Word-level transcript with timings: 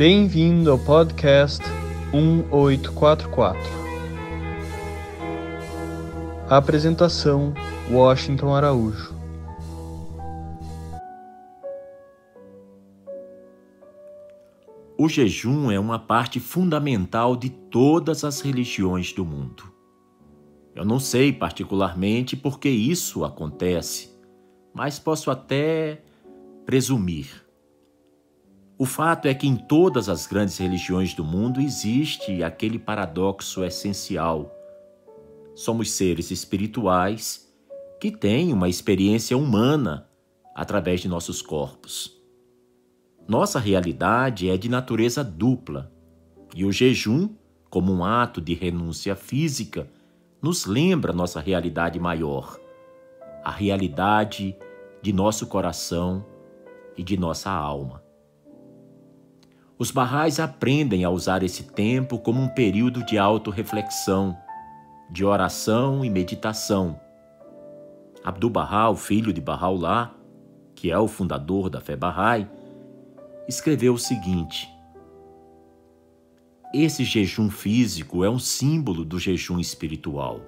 Bem-vindo 0.00 0.70
ao 0.70 0.78
podcast 0.78 1.62
1844. 2.10 3.60
Apresentação: 6.48 7.52
Washington 7.90 8.54
Araújo. 8.54 9.14
O 14.96 15.06
jejum 15.06 15.70
é 15.70 15.78
uma 15.78 15.98
parte 15.98 16.40
fundamental 16.40 17.36
de 17.36 17.50
todas 17.50 18.24
as 18.24 18.40
religiões 18.40 19.12
do 19.12 19.22
mundo. 19.22 19.64
Eu 20.74 20.86
não 20.86 20.98
sei 20.98 21.30
particularmente 21.30 22.38
por 22.38 22.58
que 22.58 22.70
isso 22.70 23.22
acontece, 23.22 24.18
mas 24.72 24.98
posso 24.98 25.30
até 25.30 26.00
presumir. 26.64 27.39
O 28.80 28.86
fato 28.86 29.28
é 29.28 29.34
que 29.34 29.46
em 29.46 29.56
todas 29.56 30.08
as 30.08 30.26
grandes 30.26 30.56
religiões 30.56 31.12
do 31.12 31.22
mundo 31.22 31.60
existe 31.60 32.42
aquele 32.42 32.78
paradoxo 32.78 33.62
essencial. 33.62 34.50
Somos 35.54 35.90
seres 35.90 36.30
espirituais 36.30 37.46
que 38.00 38.10
têm 38.10 38.54
uma 38.54 38.70
experiência 38.70 39.36
humana 39.36 40.08
através 40.54 41.02
de 41.02 41.08
nossos 41.08 41.42
corpos. 41.42 42.18
Nossa 43.28 43.58
realidade 43.58 44.48
é 44.48 44.56
de 44.56 44.70
natureza 44.70 45.22
dupla, 45.22 45.92
e 46.56 46.64
o 46.64 46.72
jejum, 46.72 47.28
como 47.68 47.92
um 47.92 48.02
ato 48.02 48.40
de 48.40 48.54
renúncia 48.54 49.14
física, 49.14 49.90
nos 50.40 50.64
lembra 50.64 51.12
nossa 51.12 51.38
realidade 51.38 52.00
maior, 52.00 52.58
a 53.44 53.50
realidade 53.50 54.56
de 55.02 55.12
nosso 55.12 55.48
coração 55.48 56.24
e 56.96 57.02
de 57.02 57.18
nossa 57.18 57.50
alma. 57.50 57.99
Os 59.80 59.90
barrais 59.90 60.38
aprendem 60.38 61.04
a 61.06 61.10
usar 61.10 61.42
esse 61.42 61.62
tempo 61.62 62.18
como 62.18 62.38
um 62.38 62.48
período 62.48 63.02
de 63.02 63.16
autorreflexão, 63.16 64.36
de 65.08 65.24
oração 65.24 66.04
e 66.04 66.10
meditação. 66.10 67.00
Abdu'l-Bahá, 68.22 68.90
o 68.90 68.94
filho 68.94 69.32
de 69.32 69.40
Bahá'u'lláh, 69.40 70.10
que 70.74 70.90
é 70.90 70.98
o 70.98 71.08
fundador 71.08 71.70
da 71.70 71.80
fé 71.80 71.96
Bahá'í, 71.96 72.46
escreveu 73.48 73.94
o 73.94 73.98
seguinte: 73.98 74.68
Esse 76.74 77.02
jejum 77.02 77.48
físico 77.48 78.22
é 78.22 78.28
um 78.28 78.38
símbolo 78.38 79.02
do 79.02 79.18
jejum 79.18 79.58
espiritual. 79.58 80.42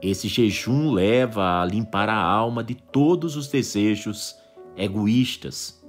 Esse 0.00 0.28
jejum 0.28 0.92
leva 0.92 1.60
a 1.60 1.64
limpar 1.64 2.08
a 2.08 2.22
alma 2.22 2.62
de 2.62 2.76
todos 2.76 3.34
os 3.34 3.48
desejos 3.48 4.36
egoístas 4.76 5.79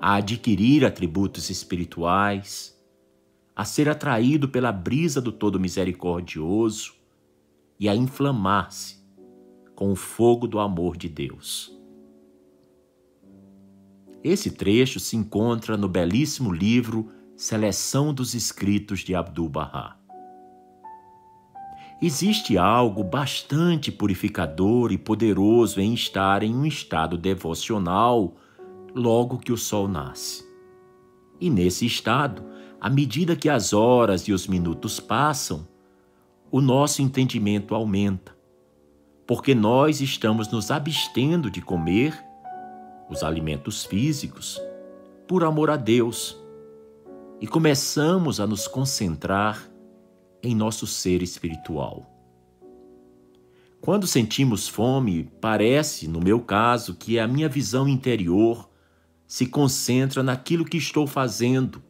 a 0.00 0.14
adquirir 0.14 0.84
atributos 0.84 1.50
espirituais, 1.50 2.76
a 3.54 3.64
ser 3.64 3.88
atraído 3.88 4.48
pela 4.48 4.70
brisa 4.70 5.20
do 5.20 5.32
Todo 5.32 5.58
Misericordioso 5.58 6.94
e 7.78 7.88
a 7.88 7.96
inflamar-se 7.96 8.98
com 9.74 9.90
o 9.90 9.96
fogo 9.96 10.46
do 10.46 10.58
amor 10.58 10.96
de 10.96 11.08
Deus. 11.08 11.76
Esse 14.22 14.50
trecho 14.50 14.98
se 14.98 15.16
encontra 15.16 15.76
no 15.76 15.88
belíssimo 15.88 16.52
livro 16.52 17.10
Seleção 17.36 18.12
dos 18.12 18.34
Escritos 18.34 19.00
de 19.00 19.14
Abdu'l-Bahá. 19.14 19.96
Existe 22.00 22.56
algo 22.56 23.02
bastante 23.02 23.90
purificador 23.90 24.92
e 24.92 24.98
poderoso 24.98 25.80
em 25.80 25.94
estar 25.94 26.44
em 26.44 26.54
um 26.54 26.64
estado 26.64 27.16
devocional 27.16 28.36
logo 28.94 29.38
que 29.38 29.52
o 29.52 29.56
sol 29.56 29.88
nasce. 29.88 30.46
E 31.40 31.48
nesse 31.50 31.86
estado, 31.86 32.44
à 32.80 32.88
medida 32.90 33.36
que 33.36 33.48
as 33.48 33.72
horas 33.72 34.22
e 34.22 34.32
os 34.32 34.46
minutos 34.46 35.00
passam, 35.00 35.66
o 36.50 36.60
nosso 36.60 37.02
entendimento 37.02 37.74
aumenta, 37.74 38.36
porque 39.26 39.54
nós 39.54 40.00
estamos 40.00 40.50
nos 40.50 40.70
abstendo 40.70 41.50
de 41.50 41.60
comer 41.60 42.18
os 43.10 43.22
alimentos 43.22 43.84
físicos 43.84 44.60
por 45.26 45.44
amor 45.44 45.70
a 45.70 45.76
Deus 45.76 46.36
e 47.40 47.46
começamos 47.46 48.40
a 48.40 48.46
nos 48.46 48.66
concentrar 48.66 49.70
em 50.42 50.54
nosso 50.54 50.86
ser 50.86 51.22
espiritual. 51.22 52.06
Quando 53.80 54.06
sentimos 54.06 54.66
fome, 54.66 55.30
parece, 55.40 56.08
no 56.08 56.20
meu 56.20 56.40
caso, 56.40 56.94
que 56.94 57.18
a 57.18 57.28
minha 57.28 57.48
visão 57.48 57.88
interior 57.88 58.68
se 59.28 59.46
concentra 59.46 60.22
naquilo 60.22 60.64
que 60.64 60.78
estou 60.78 61.06
fazendo 61.06 61.82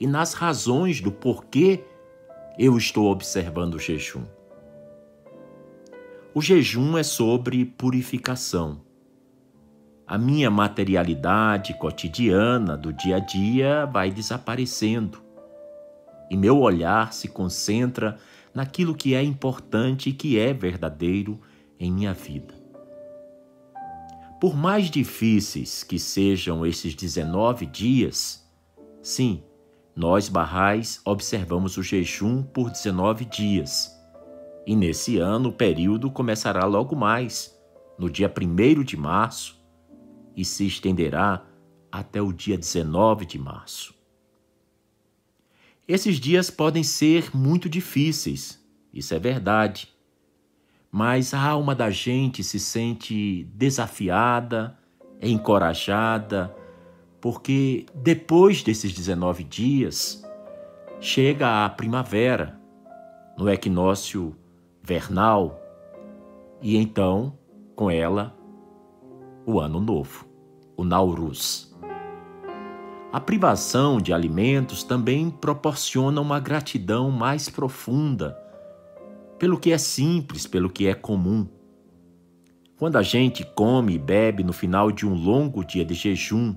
e 0.00 0.06
nas 0.06 0.32
razões 0.32 1.02
do 1.02 1.12
porquê 1.12 1.84
eu 2.58 2.78
estou 2.78 3.10
observando 3.12 3.74
o 3.74 3.78
jejum. 3.78 4.24
O 6.34 6.40
jejum 6.40 6.96
é 6.96 7.02
sobre 7.02 7.64
purificação. 7.66 8.80
A 10.06 10.16
minha 10.16 10.50
materialidade 10.50 11.74
cotidiana 11.78 12.74
do 12.74 12.90
dia 12.90 13.16
a 13.16 13.20
dia 13.20 13.84
vai 13.84 14.10
desaparecendo 14.10 15.22
e 16.30 16.36
meu 16.36 16.58
olhar 16.58 17.12
se 17.12 17.28
concentra 17.28 18.16
naquilo 18.54 18.94
que 18.94 19.14
é 19.14 19.22
importante 19.22 20.08
e 20.08 20.12
que 20.12 20.38
é 20.38 20.54
verdadeiro 20.54 21.38
em 21.78 21.92
minha 21.92 22.14
vida. 22.14 22.55
Por 24.38 24.54
mais 24.54 24.90
difíceis 24.90 25.82
que 25.82 25.98
sejam 25.98 26.66
esses 26.66 26.94
19 26.94 27.64
dias, 27.64 28.46
sim, 29.02 29.42
nós 29.94 30.28
barrais 30.28 31.00
observamos 31.06 31.78
o 31.78 31.82
jejum 31.82 32.42
por 32.42 32.70
19 32.70 33.24
dias. 33.24 33.90
E 34.66 34.76
nesse 34.76 35.16
ano 35.18 35.48
o 35.48 35.52
período 35.52 36.10
começará 36.10 36.66
logo 36.66 36.94
mais, 36.94 37.58
no 37.98 38.10
dia 38.10 38.30
1 38.30 38.84
de 38.84 38.94
março, 38.94 39.58
e 40.36 40.44
se 40.44 40.66
estenderá 40.66 41.46
até 41.90 42.20
o 42.20 42.30
dia 42.30 42.58
19 42.58 43.24
de 43.24 43.38
março. 43.38 43.94
Esses 45.88 46.20
dias 46.20 46.50
podem 46.50 46.82
ser 46.82 47.34
muito 47.34 47.70
difíceis, 47.70 48.62
isso 48.92 49.14
é 49.14 49.18
verdade 49.18 49.95
mas 50.96 51.34
a 51.34 51.42
alma 51.42 51.74
da 51.74 51.90
gente 51.90 52.42
se 52.42 52.58
sente 52.58 53.44
desafiada, 53.52 54.78
encorajada, 55.20 56.56
porque 57.20 57.84
depois 57.94 58.62
desses 58.62 58.94
19 58.94 59.44
dias 59.44 60.24
chega 60.98 61.66
a 61.66 61.68
primavera, 61.68 62.58
no 63.36 63.46
equinócio 63.50 64.34
vernal, 64.82 65.60
e 66.62 66.78
então, 66.78 67.38
com 67.74 67.90
ela, 67.90 68.34
o 69.44 69.60
ano 69.60 69.80
novo, 69.80 70.26
o 70.78 70.82
Nauruz. 70.82 71.76
A 73.12 73.20
privação 73.20 73.98
de 73.98 74.14
alimentos 74.14 74.82
também 74.82 75.28
proporciona 75.28 76.22
uma 76.22 76.40
gratidão 76.40 77.10
mais 77.10 77.50
profunda 77.50 78.45
pelo 79.38 79.58
que 79.58 79.72
é 79.72 79.78
simples, 79.78 80.46
pelo 80.46 80.70
que 80.70 80.86
é 80.86 80.94
comum. 80.94 81.46
Quando 82.78 82.96
a 82.96 83.02
gente 83.02 83.44
come 83.54 83.94
e 83.94 83.98
bebe 83.98 84.42
no 84.42 84.52
final 84.52 84.90
de 84.90 85.06
um 85.06 85.14
longo 85.14 85.64
dia 85.64 85.84
de 85.84 85.94
jejum, 85.94 86.54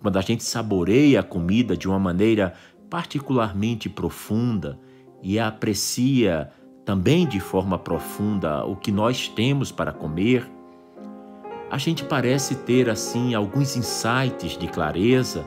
quando 0.00 0.16
a 0.16 0.20
gente 0.20 0.44
saboreia 0.44 1.20
a 1.20 1.22
comida 1.22 1.76
de 1.76 1.88
uma 1.88 1.98
maneira 1.98 2.54
particularmente 2.90 3.88
profunda 3.88 4.78
e 5.22 5.38
aprecia 5.38 6.50
também 6.84 7.26
de 7.26 7.40
forma 7.40 7.78
profunda 7.78 8.64
o 8.64 8.76
que 8.76 8.92
nós 8.92 9.28
temos 9.28 9.72
para 9.72 9.92
comer, 9.92 10.48
a 11.70 11.78
gente 11.78 12.04
parece 12.04 12.54
ter 12.54 12.88
assim 12.88 13.34
alguns 13.34 13.76
insights 13.76 14.56
de 14.56 14.68
clareza 14.68 15.44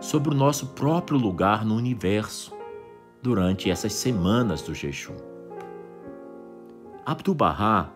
sobre 0.00 0.34
o 0.34 0.36
nosso 0.36 0.68
próprio 0.68 1.16
lugar 1.16 1.64
no 1.64 1.74
universo 1.74 2.52
durante 3.22 3.70
essas 3.70 3.94
semanas 3.94 4.60
do 4.60 4.74
jejum. 4.74 5.33
Abdu'l-Bahá 7.06 7.90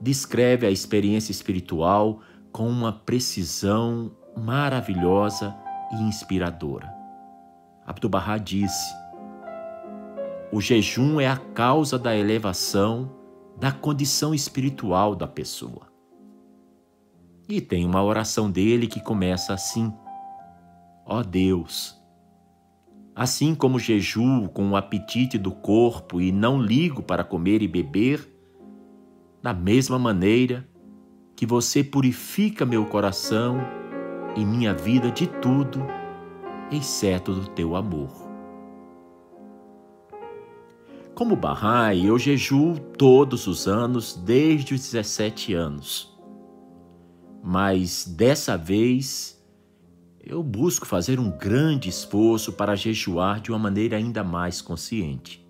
descreve 0.00 0.66
a 0.66 0.70
experiência 0.70 1.32
espiritual 1.32 2.20
com 2.52 2.68
uma 2.68 2.92
precisão 2.92 4.12
maravilhosa 4.36 5.54
e 5.92 6.02
inspiradora. 6.02 6.92
Abdu'l-Bahá 7.86 8.38
disse: 8.38 8.94
O 10.52 10.60
jejum 10.60 11.20
é 11.20 11.26
a 11.26 11.36
causa 11.36 11.98
da 11.98 12.16
elevação 12.16 13.10
da 13.58 13.72
condição 13.72 14.34
espiritual 14.34 15.14
da 15.14 15.26
pessoa. 15.26 15.92
E 17.48 17.60
tem 17.60 17.84
uma 17.84 18.02
oração 18.02 18.50
dele 18.50 18.86
que 18.86 19.00
começa 19.00 19.52
assim: 19.52 19.92
Ó 21.04 21.18
oh 21.18 21.22
Deus, 21.22 22.00
Assim 23.14 23.54
como 23.54 23.78
jejuo 23.78 24.48
com 24.48 24.70
o 24.70 24.76
apetite 24.76 25.38
do 25.38 25.52
corpo 25.52 26.20
e 26.20 26.32
não 26.32 26.60
ligo 26.60 27.02
para 27.02 27.22
comer 27.22 27.62
e 27.62 27.68
beber, 27.68 28.28
da 29.40 29.54
mesma 29.54 29.98
maneira 29.98 30.66
que 31.36 31.46
você 31.46 31.84
purifica 31.84 32.66
meu 32.66 32.86
coração 32.86 33.58
e 34.36 34.44
minha 34.44 34.74
vida 34.74 35.10
de 35.10 35.26
tudo 35.26 35.80
exceto 36.72 37.32
do 37.32 37.46
teu 37.48 37.76
amor. 37.76 38.10
Como 41.14 41.36
Bahá'í, 41.36 42.06
eu 42.06 42.18
jejuo 42.18 42.80
todos 42.98 43.46
os 43.46 43.68
anos 43.68 44.14
desde 44.14 44.74
os 44.74 44.80
17 44.80 45.54
anos. 45.54 46.12
Mas 47.40 48.04
dessa 48.04 48.56
vez 48.56 49.40
eu 50.26 50.42
busco 50.42 50.86
fazer 50.86 51.20
um 51.20 51.30
grande 51.30 51.90
esforço 51.90 52.52
para 52.52 52.74
jejuar 52.74 53.40
de 53.40 53.50
uma 53.50 53.58
maneira 53.58 53.96
ainda 53.96 54.24
mais 54.24 54.62
consciente. 54.62 55.44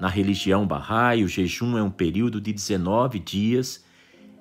Na 0.00 0.08
religião 0.08 0.66
Bahá'í, 0.66 1.22
o 1.22 1.28
jejum 1.28 1.76
é 1.76 1.82
um 1.82 1.90
período 1.90 2.40
de 2.40 2.54
19 2.54 3.18
dias 3.18 3.84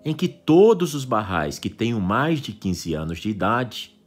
em 0.05 0.13
que 0.13 0.29
todos 0.29 0.93
os 0.93 1.03
Bahá'ís 1.03 1.59
que 1.59 1.69
tenham 1.69 1.99
mais 1.99 2.39
de 2.39 2.53
15 2.53 2.93
anos 2.93 3.19
de 3.19 3.29
idade, 3.29 3.99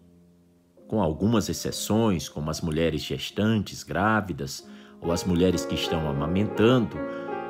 com 0.89 1.03
algumas 1.03 1.51
exceções, 1.51 2.27
como 2.27 2.51
as 2.51 2.63
mulheres 2.63 3.03
gestantes, 3.03 3.83
grávidas 3.83 4.67
ou 5.03 5.13
as 5.13 5.25
mulheres 5.25 5.67
que 5.67 5.75
estão 5.75 6.09
amamentando, 6.09 6.97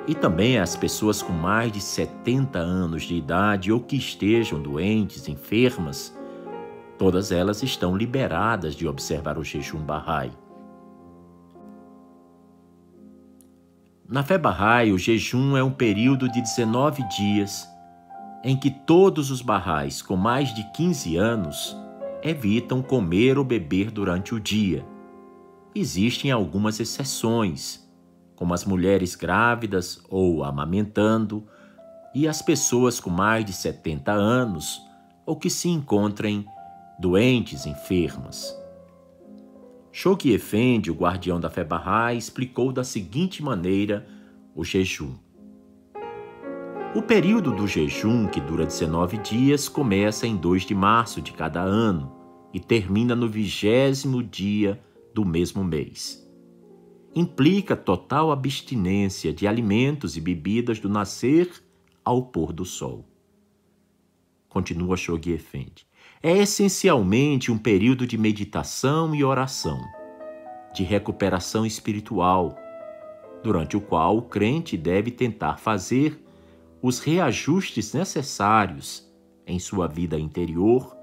e 0.08 0.16
também 0.16 0.58
as 0.58 0.74
pessoas 0.74 1.22
com 1.22 1.32
mais 1.32 1.70
de 1.70 1.80
70 1.80 2.58
anos 2.58 3.04
de 3.04 3.14
idade 3.14 3.70
ou 3.70 3.78
que 3.78 3.94
estejam 3.94 4.60
doentes, 4.60 5.28
enfermas, 5.28 6.12
todas 7.02 7.32
elas 7.32 7.64
estão 7.64 7.96
liberadas 7.96 8.76
de 8.76 8.86
observar 8.86 9.36
o 9.36 9.42
jejum 9.42 9.80
Bahá'í. 9.80 10.30
Na 14.08 14.22
fé 14.22 14.38
Bahá'í, 14.38 14.92
o 14.92 14.98
jejum 14.98 15.56
é 15.56 15.64
um 15.64 15.72
período 15.72 16.28
de 16.28 16.40
19 16.40 17.02
dias 17.08 17.68
em 18.44 18.56
que 18.56 18.70
todos 18.70 19.32
os 19.32 19.42
Bahá'ís 19.42 20.00
com 20.00 20.14
mais 20.14 20.54
de 20.54 20.62
15 20.70 21.16
anos 21.16 21.76
evitam 22.22 22.80
comer 22.80 23.36
ou 23.36 23.42
beber 23.42 23.90
durante 23.90 24.32
o 24.32 24.38
dia. 24.38 24.86
Existem 25.74 26.30
algumas 26.30 26.78
exceções, 26.78 27.84
como 28.36 28.54
as 28.54 28.64
mulheres 28.64 29.16
grávidas 29.16 30.00
ou 30.08 30.44
amamentando 30.44 31.44
e 32.14 32.28
as 32.28 32.40
pessoas 32.40 33.00
com 33.00 33.10
mais 33.10 33.44
de 33.44 33.52
70 33.52 34.12
anos 34.12 34.80
ou 35.26 35.34
que 35.34 35.50
se 35.50 35.68
encontrem 35.68 36.46
doentes, 36.98 37.66
enfermas. 37.66 38.56
Shoghi 39.90 40.32
Effendi, 40.32 40.90
o 40.90 40.94
guardião 40.94 41.38
da 41.38 41.50
fé 41.50 41.62
Bahá'í, 41.62 42.16
explicou 42.16 42.72
da 42.72 42.82
seguinte 42.82 43.42
maneira 43.42 44.06
o 44.54 44.64
jejum. 44.64 45.14
O 46.94 47.02
período 47.02 47.52
do 47.52 47.66
jejum, 47.66 48.26
que 48.26 48.40
dura 48.40 48.64
19 48.64 49.18
dias, 49.18 49.68
começa 49.68 50.26
em 50.26 50.36
2 50.36 50.64
de 50.64 50.74
março 50.74 51.20
de 51.20 51.32
cada 51.32 51.60
ano 51.60 52.12
e 52.52 52.60
termina 52.60 53.14
no 53.14 53.28
vigésimo 53.28 54.22
dia 54.22 54.80
do 55.14 55.24
mesmo 55.24 55.62
mês. 55.64 56.26
Implica 57.14 57.76
total 57.76 58.30
abstinência 58.30 59.32
de 59.32 59.46
alimentos 59.46 60.16
e 60.16 60.20
bebidas 60.20 60.80
do 60.80 60.88
nascer 60.88 61.50
ao 62.04 62.22
pôr 62.22 62.52
do 62.52 62.64
sol. 62.64 63.06
Continua 64.48 64.96
Shoghi 64.96 65.32
Effendi 65.32 65.86
é 66.22 66.38
essencialmente 66.38 67.50
um 67.50 67.58
período 67.58 68.06
de 68.06 68.16
meditação 68.16 69.12
e 69.12 69.24
oração, 69.24 69.80
de 70.72 70.84
recuperação 70.84 71.66
espiritual, 71.66 72.56
durante 73.42 73.76
o 73.76 73.80
qual 73.80 74.18
o 74.18 74.22
crente 74.22 74.76
deve 74.76 75.10
tentar 75.10 75.56
fazer 75.56 76.24
os 76.80 77.00
reajustes 77.00 77.92
necessários 77.92 79.10
em 79.44 79.58
sua 79.58 79.88
vida 79.88 80.16
interior 80.16 80.96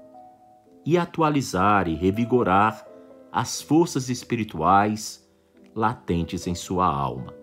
e 0.86 0.96
atualizar 0.96 1.86
e 1.86 1.94
revigorar 1.94 2.86
as 3.30 3.60
forças 3.60 4.08
espirituais 4.08 5.28
latentes 5.74 6.46
em 6.46 6.54
sua 6.54 6.86
alma. 6.86 7.34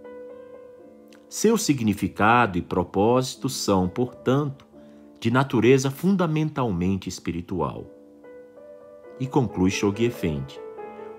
Seu 1.30 1.58
significado 1.58 2.58
e 2.58 2.62
propósito 2.62 3.48
são, 3.48 3.88
portanto, 3.88 4.67
de 5.20 5.32
natureza 5.32 5.90
fundamentalmente 5.90 7.10
espiritual. 7.10 7.86
E 9.20 9.26
conclui 9.26 9.72
Shoghi 9.72 10.06
Effendi, 10.06 10.60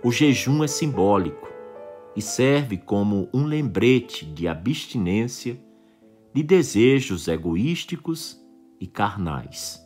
o 0.03 0.13
jejum 0.13 0.63
é 0.63 0.69
simbólico 0.69 1.49
e 2.15 2.23
serve 2.23 2.77
como 2.77 3.29
um 3.35 3.45
lembrete 3.45 4.25
de 4.25 4.47
abstinência 4.47 5.61
de 6.33 6.43
desejos 6.43 7.27
egoísticos 7.27 8.41
e 8.81 8.87
carnais. 8.87 9.85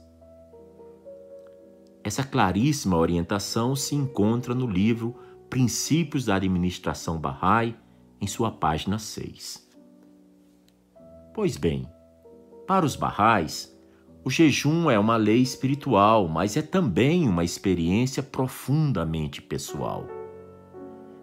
Essa 2.05 2.25
claríssima 2.25 2.97
orientação 2.97 3.77
se 3.77 3.95
encontra 3.95 4.55
no 4.55 4.67
livro 4.67 5.17
Princípios 5.49 6.25
da 6.25 6.35
Administração 6.35 7.19
Bahá'í, 7.19 7.77
em 8.21 8.27
sua 8.27 8.51
página 8.51 8.99
6. 8.99 9.69
Pois 11.35 11.57
bem, 11.57 11.89
para 12.67 12.85
os 12.85 12.97
Bahá'ís, 12.97 13.73
o 14.25 14.31
jejum 14.31 14.89
é 14.89 14.99
uma 14.99 15.17
lei 15.17 15.43
espiritual, 15.43 16.29
mas 16.29 16.57
é 16.57 16.63
também 16.63 17.29
uma 17.29 17.43
experiência 17.43 18.23
profundamente 18.23 19.43
pessoal. 19.43 20.07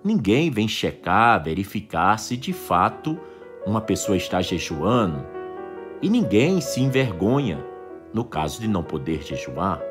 Ninguém 0.03 0.51
vem 0.51 0.67
checar, 0.67 1.41
verificar 1.41 2.17
se 2.19 2.35
de 2.35 2.51
fato 2.51 3.17
uma 3.65 3.79
pessoa 3.79 4.17
está 4.17 4.41
jejuando 4.41 5.25
e 6.01 6.09
ninguém 6.09 6.59
se 6.59 6.81
envergonha 6.81 7.65
no 8.13 8.25
caso 8.25 8.59
de 8.59 8.67
não 8.67 8.83
poder 8.83 9.21
jejuar. 9.23 9.81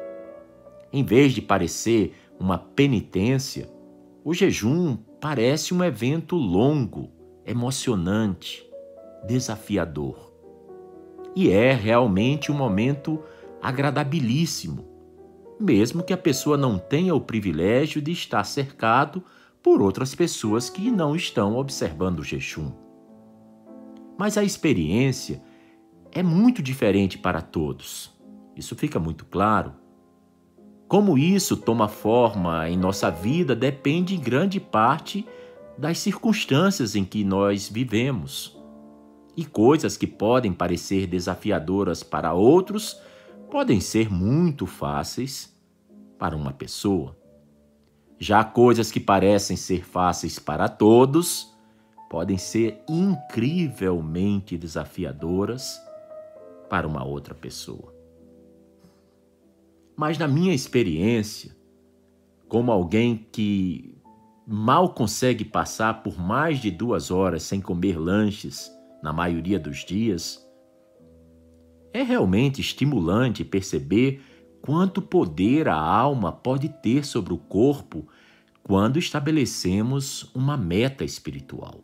Em 0.92 1.02
vez 1.02 1.32
de 1.32 1.40
parecer 1.40 2.14
uma 2.38 2.58
penitência, 2.58 3.70
o 4.24 4.34
jejum 4.34 4.96
parece 5.18 5.72
um 5.72 5.82
evento 5.82 6.36
longo, 6.36 7.10
emocionante, 7.46 8.68
desafiador. 9.26 10.27
E 11.38 11.52
é 11.52 11.72
realmente 11.72 12.50
um 12.50 12.54
momento 12.56 13.22
agradabilíssimo, 13.62 14.84
mesmo 15.60 16.02
que 16.02 16.12
a 16.12 16.16
pessoa 16.16 16.56
não 16.56 16.80
tenha 16.80 17.14
o 17.14 17.20
privilégio 17.20 18.02
de 18.02 18.10
estar 18.10 18.42
cercado 18.42 19.22
por 19.62 19.80
outras 19.80 20.16
pessoas 20.16 20.68
que 20.68 20.90
não 20.90 21.14
estão 21.14 21.56
observando 21.56 22.18
o 22.18 22.24
jejum. 22.24 22.72
Mas 24.18 24.36
a 24.36 24.42
experiência 24.42 25.40
é 26.10 26.24
muito 26.24 26.60
diferente 26.60 27.16
para 27.16 27.40
todos. 27.40 28.12
Isso 28.56 28.74
fica 28.74 28.98
muito 28.98 29.24
claro. 29.24 29.74
Como 30.88 31.16
isso 31.16 31.56
toma 31.56 31.86
forma 31.86 32.68
em 32.68 32.76
nossa 32.76 33.12
vida 33.12 33.54
depende 33.54 34.16
em 34.16 34.20
grande 34.20 34.58
parte 34.58 35.24
das 35.78 36.00
circunstâncias 36.00 36.96
em 36.96 37.04
que 37.04 37.22
nós 37.22 37.68
vivemos 37.68 38.57
e 39.38 39.44
coisas 39.44 39.96
que 39.96 40.08
podem 40.08 40.52
parecer 40.52 41.06
desafiadoras 41.06 42.02
para 42.02 42.34
outros 42.34 43.00
podem 43.48 43.80
ser 43.80 44.10
muito 44.10 44.66
fáceis 44.66 45.56
para 46.18 46.34
uma 46.34 46.52
pessoa. 46.52 47.16
Já 48.18 48.42
coisas 48.42 48.90
que 48.90 48.98
parecem 48.98 49.56
ser 49.56 49.84
fáceis 49.84 50.40
para 50.40 50.68
todos 50.68 51.56
podem 52.10 52.36
ser 52.36 52.82
incrivelmente 52.88 54.58
desafiadoras 54.58 55.80
para 56.68 56.88
uma 56.88 57.04
outra 57.04 57.32
pessoa. 57.32 57.94
Mas 59.94 60.18
na 60.18 60.26
minha 60.26 60.52
experiência, 60.52 61.56
como 62.48 62.72
alguém 62.72 63.28
que 63.30 63.96
mal 64.44 64.92
consegue 64.92 65.44
passar 65.44 66.02
por 66.02 66.18
mais 66.18 66.58
de 66.58 66.72
duas 66.72 67.12
horas 67.12 67.44
sem 67.44 67.60
comer 67.60 67.96
lanches 67.96 68.76
na 69.02 69.12
maioria 69.12 69.58
dos 69.58 69.84
dias, 69.84 70.46
é 71.92 72.02
realmente 72.02 72.60
estimulante 72.60 73.44
perceber 73.44 74.22
quanto 74.60 75.00
poder 75.00 75.68
a 75.68 75.76
alma 75.76 76.32
pode 76.32 76.68
ter 76.68 77.04
sobre 77.04 77.32
o 77.32 77.38
corpo 77.38 78.06
quando 78.62 78.98
estabelecemos 78.98 80.30
uma 80.34 80.56
meta 80.56 81.04
espiritual. 81.04 81.80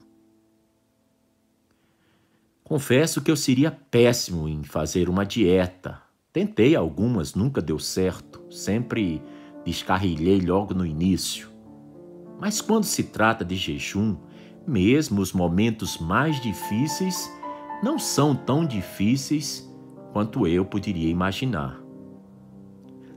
Confesso 2.62 3.23
que 3.23 3.30
eu 3.30 3.37
seria 3.37 3.71
péssimo 3.71 4.49
em 4.49 4.62
fazer 4.62 5.09
uma 5.09 5.25
dieta. 5.25 6.00
Tentei 6.33 6.75
algumas, 6.75 7.35
nunca 7.35 7.61
deu 7.61 7.78
certo, 7.78 8.42
sempre 8.50 9.23
descarrilhei 9.64 10.40
logo 10.40 10.75
no 10.75 10.85
início. 10.85 11.49
Mas 12.40 12.61
quando 12.61 12.85
se 12.85 13.04
trata 13.04 13.44
de 13.44 13.56
jejum, 13.56 14.16
mesmo 14.66 15.21
os 15.21 15.33
momentos 15.33 15.99
mais 15.99 16.40
difíceis 16.40 17.30
não 17.83 17.99
são 17.99 18.35
tão 18.35 18.64
difíceis 18.66 19.71
quanto 20.12 20.47
eu 20.47 20.64
poderia 20.64 21.09
imaginar. 21.09 21.85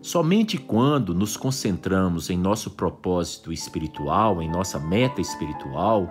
Somente 0.01 0.58
quando 0.58 1.13
nos 1.13 1.36
concentramos 1.36 2.30
em 2.30 2.38
nosso 2.38 2.72
propósito 2.72 3.51
espiritual, 3.51 4.42
em 4.42 4.50
nossa 4.50 4.80
meta 4.80 5.20
espiritual, 5.20 6.10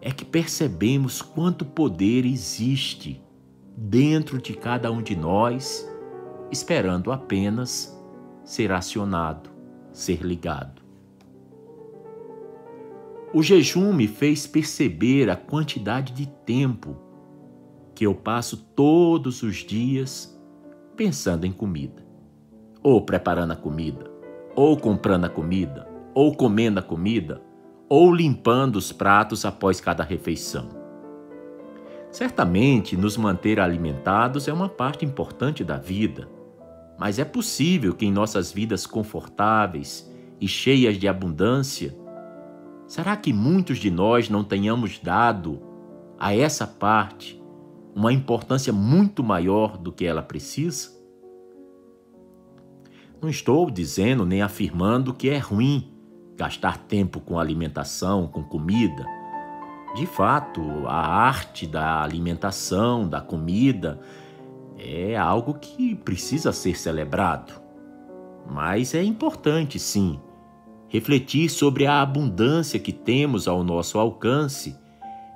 é 0.00 0.10
que 0.10 0.24
percebemos 0.24 1.20
quanto 1.20 1.64
poder 1.64 2.24
existe 2.24 3.20
dentro 3.76 4.40
de 4.40 4.54
cada 4.54 4.90
um 4.90 5.02
de 5.02 5.16
nós, 5.16 5.88
esperando 6.50 7.10
apenas 7.10 8.00
ser 8.44 8.70
acionado, 8.70 9.50
ser 9.92 10.22
ligado. 10.22 10.85
O 13.34 13.42
jejum 13.42 13.92
me 13.92 14.06
fez 14.06 14.46
perceber 14.46 15.28
a 15.28 15.36
quantidade 15.36 16.12
de 16.12 16.26
tempo 16.26 16.96
que 17.94 18.06
eu 18.06 18.14
passo 18.14 18.56
todos 18.56 19.42
os 19.42 19.56
dias 19.56 20.38
pensando 20.96 21.44
em 21.44 21.52
comida, 21.52 22.06
ou 22.82 23.02
preparando 23.02 23.52
a 23.52 23.56
comida, 23.56 24.10
ou 24.54 24.76
comprando 24.76 25.24
a 25.24 25.28
comida, 25.28 25.88
ou 26.14 26.34
comendo 26.34 26.78
a 26.78 26.82
comida, 26.82 27.42
ou 27.88 28.14
limpando 28.14 28.76
os 28.76 28.92
pratos 28.92 29.44
após 29.44 29.80
cada 29.80 30.02
refeição. 30.02 30.68
Certamente, 32.10 32.96
nos 32.96 33.16
manter 33.16 33.60
alimentados 33.60 34.48
é 34.48 34.52
uma 34.52 34.68
parte 34.68 35.04
importante 35.04 35.62
da 35.62 35.76
vida, 35.76 36.28
mas 36.98 37.18
é 37.18 37.24
possível 37.24 37.92
que 37.92 38.06
em 38.06 38.12
nossas 38.12 38.50
vidas 38.52 38.86
confortáveis 38.86 40.10
e 40.40 40.48
cheias 40.48 40.96
de 40.96 41.06
abundância, 41.06 41.94
será 42.86 43.16
que 43.16 43.32
muitos 43.32 43.78
de 43.78 43.90
nós 43.90 44.28
não 44.28 44.44
tenhamos 44.44 44.98
dado 44.98 45.60
a 46.18 46.34
essa 46.34 46.66
parte 46.66 47.42
uma 47.94 48.12
importância 48.12 48.72
muito 48.72 49.22
maior 49.24 49.76
do 49.76 49.92
que 49.92 50.04
ela 50.04 50.22
precisa? 50.22 50.90
Não 53.20 53.28
estou 53.28 53.70
dizendo 53.70 54.24
nem 54.24 54.42
afirmando 54.42 55.14
que 55.14 55.30
é 55.30 55.38
ruim 55.38 55.92
gastar 56.36 56.78
tempo 56.78 57.18
com 57.20 57.38
alimentação, 57.38 58.26
com 58.26 58.44
comida. 58.44 59.06
De 59.94 60.06
fato, 60.06 60.62
a 60.86 61.06
arte 61.06 61.66
da 61.66 62.02
alimentação, 62.02 63.08
da 63.08 63.20
comida, 63.20 63.98
é 64.76 65.16
algo 65.16 65.54
que 65.54 65.94
precisa 65.94 66.52
ser 66.52 66.78
celebrado. 66.78 67.54
Mas 68.48 68.94
é 68.94 69.02
importante, 69.02 69.78
sim, 69.78 70.20
refletir 70.96 71.50
sobre 71.50 71.84
a 71.84 72.00
abundância 72.00 72.80
que 72.80 72.90
temos 72.90 73.46
ao 73.46 73.62
nosso 73.62 73.98
alcance 73.98 74.74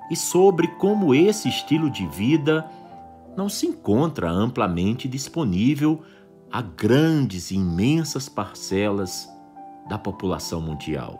e 0.09 0.15
sobre 0.15 0.67
como 0.67 1.13
esse 1.13 1.47
estilo 1.47 1.87
de 1.87 2.07
vida 2.07 2.65
não 3.37 3.47
se 3.47 3.67
encontra 3.67 4.27
amplamente 4.27 5.07
disponível 5.07 6.01
a 6.51 6.63
grandes 6.63 7.51
e 7.51 7.55
imensas 7.55 8.27
parcelas 8.27 9.29
da 9.87 9.99
população 9.99 10.59
mundial. 10.59 11.19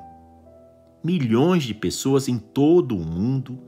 Milhões 1.03 1.61
de 1.61 1.75
pessoas 1.75 2.27
em 2.27 2.39
todo 2.39 2.97
o 2.97 3.05
mundo 3.05 3.59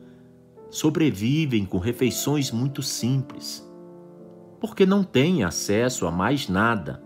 sobrevivem 0.71 1.65
com 1.65 1.77
refeições 1.77 2.51
muito 2.51 2.81
simples, 2.81 3.63
porque 4.59 4.87
não 4.87 5.03
têm 5.03 5.43
acesso 5.43 6.07
a 6.07 6.11
mais 6.11 6.49
nada. 6.49 7.02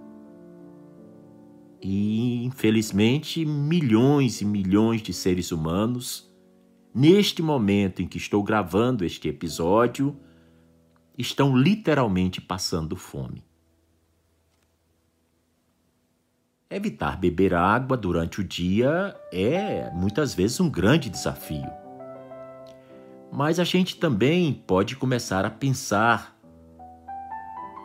E, 1.82 2.44
infelizmente, 2.44 3.46
milhões 3.46 4.42
e 4.42 4.46
milhões 4.46 5.02
de 5.02 5.14
seres 5.14 5.52
humanos 5.52 6.28
neste 6.98 7.44
momento 7.44 8.02
em 8.02 8.08
que 8.08 8.18
estou 8.18 8.42
gravando 8.42 9.06
este 9.06 9.30
episódio, 9.30 10.20
estão 11.16 11.56
literalmente 11.56 12.42
passando 12.42 12.96
fome. 12.96 13.44
Evitar 16.70 17.18
beber 17.18 17.54
água 17.54 17.96
durante 17.96 18.42
o 18.42 18.44
dia 18.44 19.16
é 19.32 19.92
muitas 19.94 20.34
vezes 20.34 20.60
um 20.60 20.70
grande 20.70 21.10
desafio. 21.10 21.70
Mas 23.32 23.60
a 23.60 23.64
gente 23.64 23.98
também 23.98 24.52
pode 24.52 24.96
começar 24.96 25.46
a 25.46 25.52
pensar 25.52 26.36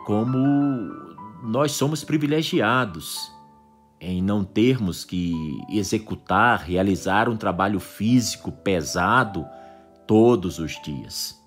como 0.05 0.37
nós 1.43 1.73
somos 1.73 2.03
privilegiados 2.03 3.32
em 4.03 4.21
não 4.21 4.43
termos 4.43 5.05
que 5.05 5.33
executar, 5.69 6.59
realizar 6.59 7.29
um 7.29 7.37
trabalho 7.37 7.79
físico 7.79 8.51
pesado 8.51 9.47
todos 10.05 10.59
os 10.59 10.73
dias. 10.81 11.41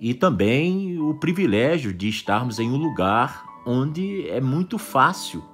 E 0.00 0.12
também 0.12 0.98
o 0.98 1.14
privilégio 1.14 1.94
de 1.94 2.08
estarmos 2.08 2.58
em 2.58 2.68
um 2.68 2.76
lugar 2.76 3.44
onde 3.64 4.28
é 4.28 4.40
muito 4.40 4.76
fácil 4.76 5.44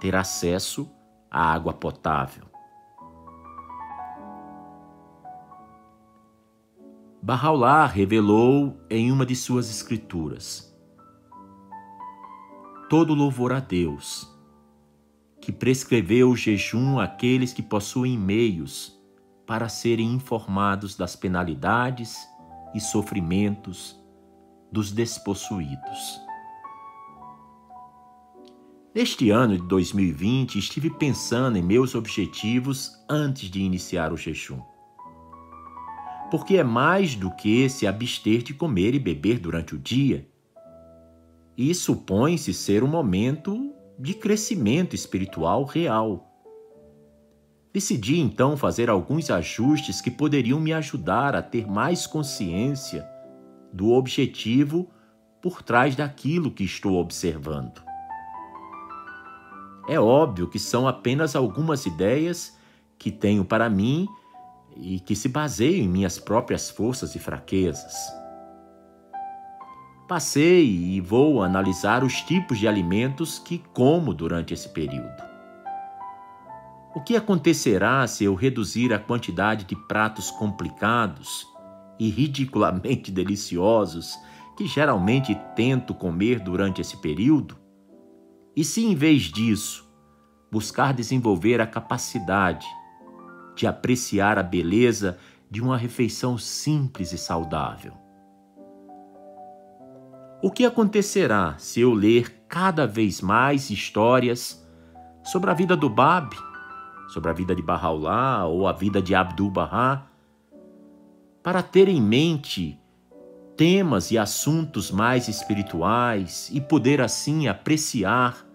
ter 0.00 0.16
acesso 0.16 0.90
à 1.30 1.52
água 1.52 1.72
potável. 1.72 2.44
Bahá'u'lláh 7.22 7.86
revelou 7.86 8.76
em 8.90 9.12
uma 9.12 9.24
de 9.24 9.36
suas 9.36 9.70
escrituras: 9.70 10.76
Todo 12.90 13.14
louvor 13.14 13.52
a 13.52 13.60
Deus 13.60 14.33
que 15.44 15.52
prescreveu 15.52 16.30
o 16.30 16.36
jejum 16.36 16.98
àqueles 16.98 17.52
que 17.52 17.62
possuem 17.62 18.16
meios 18.18 18.98
para 19.46 19.68
serem 19.68 20.14
informados 20.14 20.96
das 20.96 21.14
penalidades 21.14 22.16
e 22.74 22.80
sofrimentos 22.80 23.94
dos 24.72 24.90
despossuídos. 24.90 26.18
Neste 28.94 29.28
ano 29.28 29.58
de 29.58 29.68
2020, 29.68 30.58
estive 30.58 30.88
pensando 30.88 31.58
em 31.58 31.62
meus 31.62 31.94
objetivos 31.94 32.92
antes 33.06 33.50
de 33.50 33.60
iniciar 33.60 34.14
o 34.14 34.16
jejum. 34.16 34.62
Porque 36.30 36.56
é 36.56 36.64
mais 36.64 37.14
do 37.14 37.30
que 37.30 37.68
se 37.68 37.86
abster 37.86 38.42
de 38.42 38.54
comer 38.54 38.94
e 38.94 38.98
beber 38.98 39.38
durante 39.38 39.74
o 39.74 39.78
dia. 39.78 40.26
E 41.54 41.74
supõe-se 41.74 42.54
ser 42.54 42.82
um 42.82 42.88
momento 42.88 43.74
de 43.98 44.14
crescimento 44.14 44.94
espiritual 44.94 45.64
real. 45.64 46.30
Decidi 47.72 48.20
então 48.20 48.56
fazer 48.56 48.88
alguns 48.88 49.30
ajustes 49.30 50.00
que 50.00 50.10
poderiam 50.10 50.60
me 50.60 50.72
ajudar 50.72 51.34
a 51.34 51.42
ter 51.42 51.66
mais 51.66 52.06
consciência 52.06 53.04
do 53.72 53.90
objetivo 53.90 54.88
por 55.42 55.62
trás 55.62 55.96
daquilo 55.96 56.50
que 56.50 56.64
estou 56.64 56.94
observando. 56.94 57.82
É 59.88 59.98
óbvio 60.00 60.48
que 60.48 60.58
são 60.58 60.88
apenas 60.88 61.36
algumas 61.36 61.84
ideias 61.84 62.56
que 62.98 63.10
tenho 63.10 63.44
para 63.44 63.68
mim 63.68 64.08
e 64.76 64.98
que 65.00 65.14
se 65.14 65.28
baseiam 65.28 65.84
em 65.84 65.88
minhas 65.88 66.18
próprias 66.18 66.70
forças 66.70 67.14
e 67.14 67.18
fraquezas. 67.18 67.94
Passei 70.06 70.66
e 70.66 71.00
vou 71.00 71.42
analisar 71.42 72.04
os 72.04 72.20
tipos 72.20 72.58
de 72.58 72.68
alimentos 72.68 73.38
que 73.38 73.64
como 73.72 74.12
durante 74.12 74.52
esse 74.52 74.68
período. 74.68 75.22
O 76.94 77.00
que 77.00 77.16
acontecerá 77.16 78.06
se 78.06 78.22
eu 78.22 78.34
reduzir 78.34 78.92
a 78.92 78.98
quantidade 78.98 79.64
de 79.64 79.74
pratos 79.74 80.30
complicados 80.30 81.46
e 81.98 82.10
ridiculamente 82.10 83.10
deliciosos 83.10 84.18
que 84.58 84.66
geralmente 84.66 85.34
tento 85.56 85.94
comer 85.94 86.38
durante 86.38 86.82
esse 86.82 86.98
período? 86.98 87.56
E 88.54 88.62
se, 88.62 88.84
em 88.84 88.94
vez 88.94 89.22
disso, 89.22 89.88
buscar 90.52 90.92
desenvolver 90.92 91.62
a 91.62 91.66
capacidade 91.66 92.66
de 93.56 93.66
apreciar 93.66 94.38
a 94.38 94.42
beleza 94.42 95.18
de 95.50 95.62
uma 95.62 95.78
refeição 95.78 96.36
simples 96.36 97.10
e 97.12 97.18
saudável? 97.18 98.03
O 100.44 100.50
que 100.50 100.66
acontecerá 100.66 101.54
se 101.56 101.80
eu 101.80 101.94
ler 101.94 102.44
cada 102.46 102.86
vez 102.86 103.22
mais 103.22 103.70
histórias 103.70 104.62
sobre 105.22 105.50
a 105.50 105.54
vida 105.54 105.74
do 105.74 105.88
Bab, 105.88 106.36
sobre 107.08 107.30
a 107.30 107.32
vida 107.32 107.54
de 107.56 107.62
Bahá'u'lláh 107.62 108.44
ou 108.44 108.68
a 108.68 108.72
vida 108.74 109.00
de 109.00 109.14
Abdu'l-Bahá, 109.14 110.06
para 111.42 111.62
ter 111.62 111.88
em 111.88 111.98
mente 111.98 112.78
temas 113.56 114.10
e 114.10 114.18
assuntos 114.18 114.90
mais 114.90 115.28
espirituais 115.28 116.50
e 116.52 116.60
poder 116.60 117.00
assim 117.00 117.48
apreciar 117.48 118.46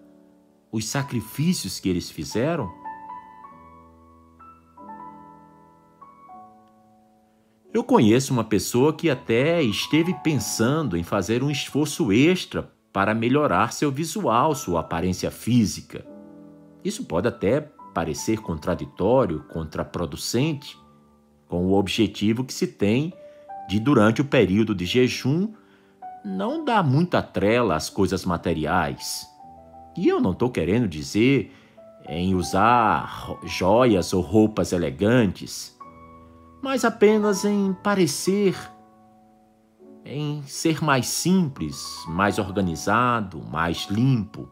os 0.70 0.86
sacrifícios 0.86 1.80
que 1.80 1.88
eles 1.88 2.08
fizeram? 2.08 2.70
Eu 7.72 7.84
conheço 7.84 8.32
uma 8.32 8.42
pessoa 8.42 8.92
que 8.92 9.08
até 9.08 9.62
esteve 9.62 10.12
pensando 10.24 10.96
em 10.96 11.04
fazer 11.04 11.40
um 11.40 11.50
esforço 11.50 12.12
extra 12.12 12.68
para 12.92 13.14
melhorar 13.14 13.72
seu 13.72 13.92
visual, 13.92 14.56
sua 14.56 14.80
aparência 14.80 15.30
física. 15.30 16.04
Isso 16.84 17.04
pode 17.04 17.28
até 17.28 17.60
parecer 17.94 18.40
contraditório, 18.40 19.44
contraproducente, 19.52 20.76
com 21.46 21.66
o 21.66 21.74
objetivo 21.74 22.42
que 22.42 22.52
se 22.52 22.66
tem 22.66 23.12
de, 23.68 23.78
durante 23.78 24.20
o 24.20 24.24
período 24.24 24.74
de 24.74 24.84
jejum, 24.84 25.52
não 26.24 26.64
dar 26.64 26.82
muita 26.82 27.22
trela 27.22 27.76
às 27.76 27.88
coisas 27.88 28.24
materiais. 28.24 29.28
E 29.96 30.08
eu 30.08 30.20
não 30.20 30.32
estou 30.32 30.50
querendo 30.50 30.88
dizer 30.88 31.52
em 32.08 32.34
usar 32.34 33.38
joias 33.44 34.12
ou 34.12 34.22
roupas 34.22 34.72
elegantes 34.72 35.78
mas 36.62 36.84
apenas 36.84 37.44
em 37.44 37.72
parecer, 37.72 38.56
em 40.04 40.42
ser 40.42 40.82
mais 40.82 41.06
simples, 41.06 41.84
mais 42.08 42.38
organizado, 42.38 43.42
mais 43.42 43.86
limpo. 43.90 44.48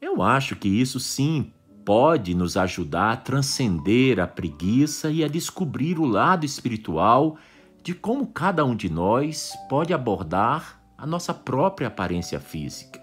Eu 0.00 0.22
acho 0.22 0.56
que 0.56 0.68
isso 0.68 0.98
sim 0.98 1.52
pode 1.84 2.34
nos 2.34 2.56
ajudar 2.56 3.12
a 3.12 3.16
transcender 3.16 4.20
a 4.20 4.26
preguiça 4.26 5.10
e 5.10 5.24
a 5.24 5.28
descobrir 5.28 5.98
o 5.98 6.04
lado 6.04 6.44
espiritual 6.44 7.36
de 7.82 7.94
como 7.94 8.26
cada 8.26 8.64
um 8.64 8.76
de 8.76 8.90
nós 8.90 9.54
pode 9.68 9.94
abordar 9.94 10.82
a 10.98 11.06
nossa 11.06 11.32
própria 11.32 11.88
aparência 11.88 12.40
física. 12.40 13.00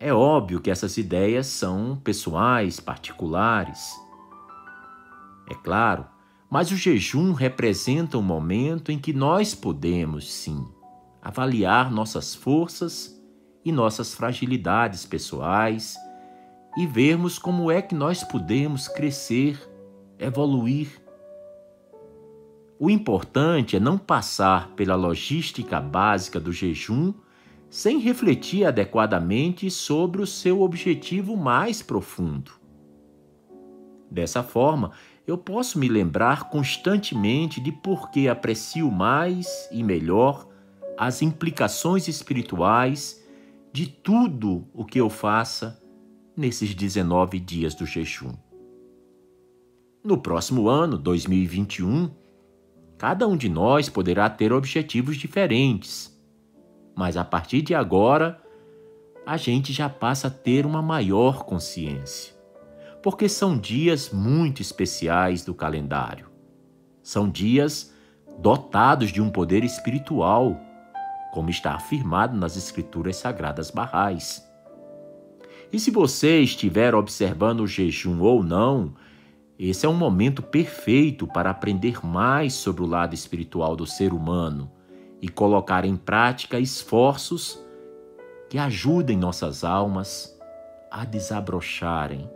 É 0.00 0.12
óbvio 0.12 0.60
que 0.60 0.70
essas 0.70 0.96
ideias 0.96 1.46
são 1.46 1.96
pessoais, 2.02 2.80
particulares. 2.80 3.94
É 5.48 5.54
claro, 5.54 6.06
mas 6.50 6.70
o 6.70 6.76
jejum 6.76 7.32
representa 7.32 8.18
um 8.18 8.22
momento 8.22 8.92
em 8.92 8.98
que 8.98 9.12
nós 9.12 9.54
podemos, 9.54 10.32
sim, 10.32 10.66
avaliar 11.20 11.90
nossas 11.90 12.34
forças 12.34 13.18
e 13.64 13.70
nossas 13.70 14.14
fragilidades 14.14 15.06
pessoais 15.06 15.96
e 16.76 16.86
vermos 16.86 17.38
como 17.38 17.70
é 17.70 17.80
que 17.80 17.94
nós 17.94 18.24
podemos 18.24 18.88
crescer, 18.88 19.58
evoluir. 20.18 21.00
O 22.78 22.90
importante 22.90 23.76
é 23.76 23.80
não 23.80 23.96
passar 23.96 24.68
pela 24.70 24.96
logística 24.96 25.80
básica 25.80 26.40
do 26.40 26.52
jejum 26.52 27.14
sem 27.70 27.98
refletir 27.98 28.66
adequadamente 28.66 29.70
sobre 29.70 30.20
o 30.20 30.26
seu 30.26 30.60
objetivo 30.60 31.36
mais 31.36 31.80
profundo. 31.80 32.52
Dessa 34.10 34.42
forma, 34.42 34.92
eu 35.26 35.38
posso 35.38 35.78
me 35.78 35.88
lembrar 35.88 36.50
constantemente 36.50 37.60
de 37.60 37.70
por 37.70 38.10
que 38.10 38.28
aprecio 38.28 38.90
mais 38.90 39.68
e 39.70 39.82
melhor 39.82 40.48
as 40.98 41.22
implicações 41.22 42.08
espirituais 42.08 43.22
de 43.72 43.86
tudo 43.86 44.66
o 44.74 44.84
que 44.84 45.00
eu 45.00 45.08
faça 45.08 45.80
nesses 46.36 46.74
19 46.74 47.38
dias 47.38 47.74
do 47.74 47.86
jejum. 47.86 48.32
No 50.04 50.18
próximo 50.18 50.68
ano, 50.68 50.98
2021, 50.98 52.10
cada 52.98 53.26
um 53.26 53.36
de 53.36 53.48
nós 53.48 53.88
poderá 53.88 54.28
ter 54.28 54.52
objetivos 54.52 55.16
diferentes, 55.16 56.12
mas 56.96 57.16
a 57.16 57.24
partir 57.24 57.62
de 57.62 57.74
agora, 57.74 58.42
a 59.24 59.36
gente 59.36 59.72
já 59.72 59.88
passa 59.88 60.26
a 60.26 60.30
ter 60.30 60.66
uma 60.66 60.82
maior 60.82 61.44
consciência 61.44 62.31
porque 63.02 63.28
são 63.28 63.58
dias 63.58 64.10
muito 64.10 64.62
especiais 64.62 65.44
do 65.44 65.52
calendário. 65.52 66.30
São 67.02 67.28
dias 67.28 67.92
dotados 68.38 69.10
de 69.10 69.20
um 69.20 69.28
poder 69.28 69.64
espiritual, 69.64 70.58
como 71.32 71.50
está 71.50 71.74
afirmado 71.74 72.36
nas 72.36 72.56
Escrituras 72.56 73.16
Sagradas 73.16 73.70
Barrais. 73.70 74.48
E 75.72 75.80
se 75.80 75.90
você 75.90 76.40
estiver 76.40 76.94
observando 76.94 77.60
o 77.60 77.66
jejum 77.66 78.20
ou 78.20 78.42
não, 78.42 78.94
esse 79.58 79.84
é 79.84 79.88
um 79.88 79.94
momento 79.94 80.42
perfeito 80.42 81.26
para 81.26 81.50
aprender 81.50 82.04
mais 82.04 82.54
sobre 82.54 82.82
o 82.82 82.86
lado 82.86 83.14
espiritual 83.14 83.74
do 83.74 83.86
ser 83.86 84.12
humano 84.12 84.70
e 85.20 85.28
colocar 85.28 85.84
em 85.84 85.96
prática 85.96 86.58
esforços 86.58 87.58
que 88.48 88.58
ajudem 88.58 89.16
nossas 89.16 89.64
almas 89.64 90.38
a 90.90 91.04
desabrocharem 91.04 92.28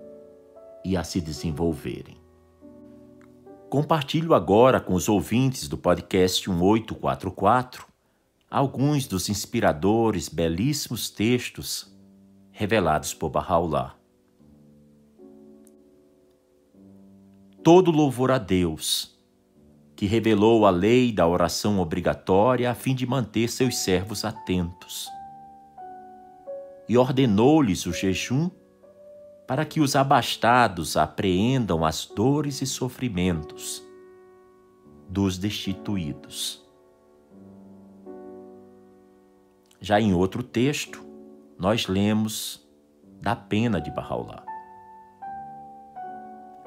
e 0.87 0.97
a 0.97 1.03
se 1.03 1.21
desenvolverem. 1.21 2.17
Compartilho 3.69 4.35
agora 4.35 4.81
com 4.81 4.95
os 4.95 5.09
ouvintes 5.09 5.67
do 5.67 5.77
podcast 5.77 6.49
1844 6.49 7.85
alguns 8.49 9.09
dos 9.09 9.29
inspiradores, 9.29 10.29
belíssimos 10.29 11.11
textos 11.11 11.93
revelados 12.53 13.13
por 13.13 13.31
Bahá'u'lláh. 13.31 13.97
Todo 17.65 17.91
louvor 17.91 18.31
a 18.31 18.39
Deus, 18.39 19.19
que 19.97 20.07
revelou 20.07 20.65
a 20.65 20.71
lei 20.71 21.11
da 21.11 21.27
oração 21.27 21.81
obrigatória 21.81 22.71
a 22.71 22.75
fim 22.75 22.95
de 22.95 23.05
manter 23.05 23.49
seus 23.49 23.77
servos 23.79 24.25
atentos, 24.25 25.09
e 26.89 26.97
ordenou-lhes 26.97 27.85
o 27.87 27.93
jejum 27.93 28.49
para 29.47 29.65
que 29.65 29.81
os 29.81 29.95
abastados 29.95 30.97
apreendam 30.97 31.85
as 31.85 32.05
dores 32.05 32.61
e 32.61 32.67
sofrimentos 32.67 33.83
dos 35.09 35.39
destituídos. 35.39 36.65
Já 39.81 40.01
em 40.01 40.13
outro 40.13 40.43
texto, 40.43 41.05
nós 41.59 41.87
lemos 41.87 42.67
da 43.21 43.37
pena 43.37 43.81
de 43.81 43.91
Bahá'u'lláh. 43.91 44.45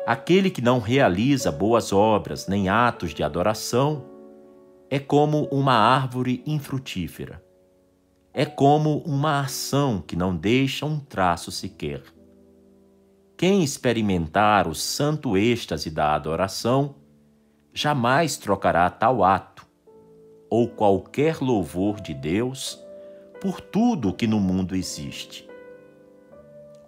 Aquele 0.07 0.49
que 0.49 0.61
não 0.61 0.79
realiza 0.79 1.51
boas 1.51 1.91
obras 1.91 2.47
nem 2.47 2.69
atos 2.69 3.13
de 3.13 3.23
adoração 3.23 4.05
é 4.89 4.97
como 4.97 5.43
uma 5.51 5.73
árvore 5.73 6.41
infrutífera. 6.47 7.43
É 8.33 8.45
como 8.45 8.99
uma 8.99 9.41
ação 9.41 10.01
que 10.01 10.15
não 10.15 10.35
deixa 10.35 10.85
um 10.85 10.99
traço 10.99 11.51
sequer. 11.51 12.01
Quem 13.39 13.63
experimentar 13.63 14.67
o 14.67 14.75
santo 14.75 15.37
êxtase 15.37 15.89
da 15.89 16.13
adoração 16.13 16.95
jamais 17.73 18.35
trocará 18.35 18.89
tal 18.89 19.23
ato 19.23 19.65
ou 20.49 20.67
qualquer 20.67 21.39
louvor 21.39 22.01
de 22.01 22.13
Deus 22.13 22.77
por 23.39 23.61
tudo 23.61 24.11
que 24.11 24.27
no 24.27 24.41
mundo 24.41 24.75
existe. 24.75 25.47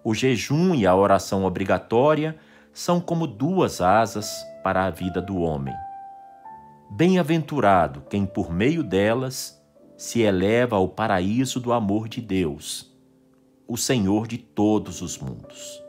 O 0.04 0.12
jejum 0.12 0.74
e 0.74 0.86
a 0.86 0.94
oração 0.94 1.46
obrigatória 1.46 2.36
são 2.70 3.00
como 3.00 3.26
duas 3.26 3.80
asas 3.80 4.30
para 4.62 4.84
a 4.84 4.90
vida 4.90 5.22
do 5.22 5.38
homem. 5.38 5.74
Bem-aventurado 6.90 8.02
quem, 8.10 8.26
por 8.26 8.52
meio 8.52 8.82
delas, 8.82 9.58
se 9.96 10.20
eleva 10.20 10.76
ao 10.76 10.86
paraíso 10.86 11.58
do 11.58 11.72
amor 11.72 12.10
de 12.10 12.20
Deus, 12.20 12.94
o 13.66 13.78
Senhor 13.78 14.26
de 14.26 14.36
todos 14.36 15.00
os 15.00 15.16
mundos. 15.16 15.81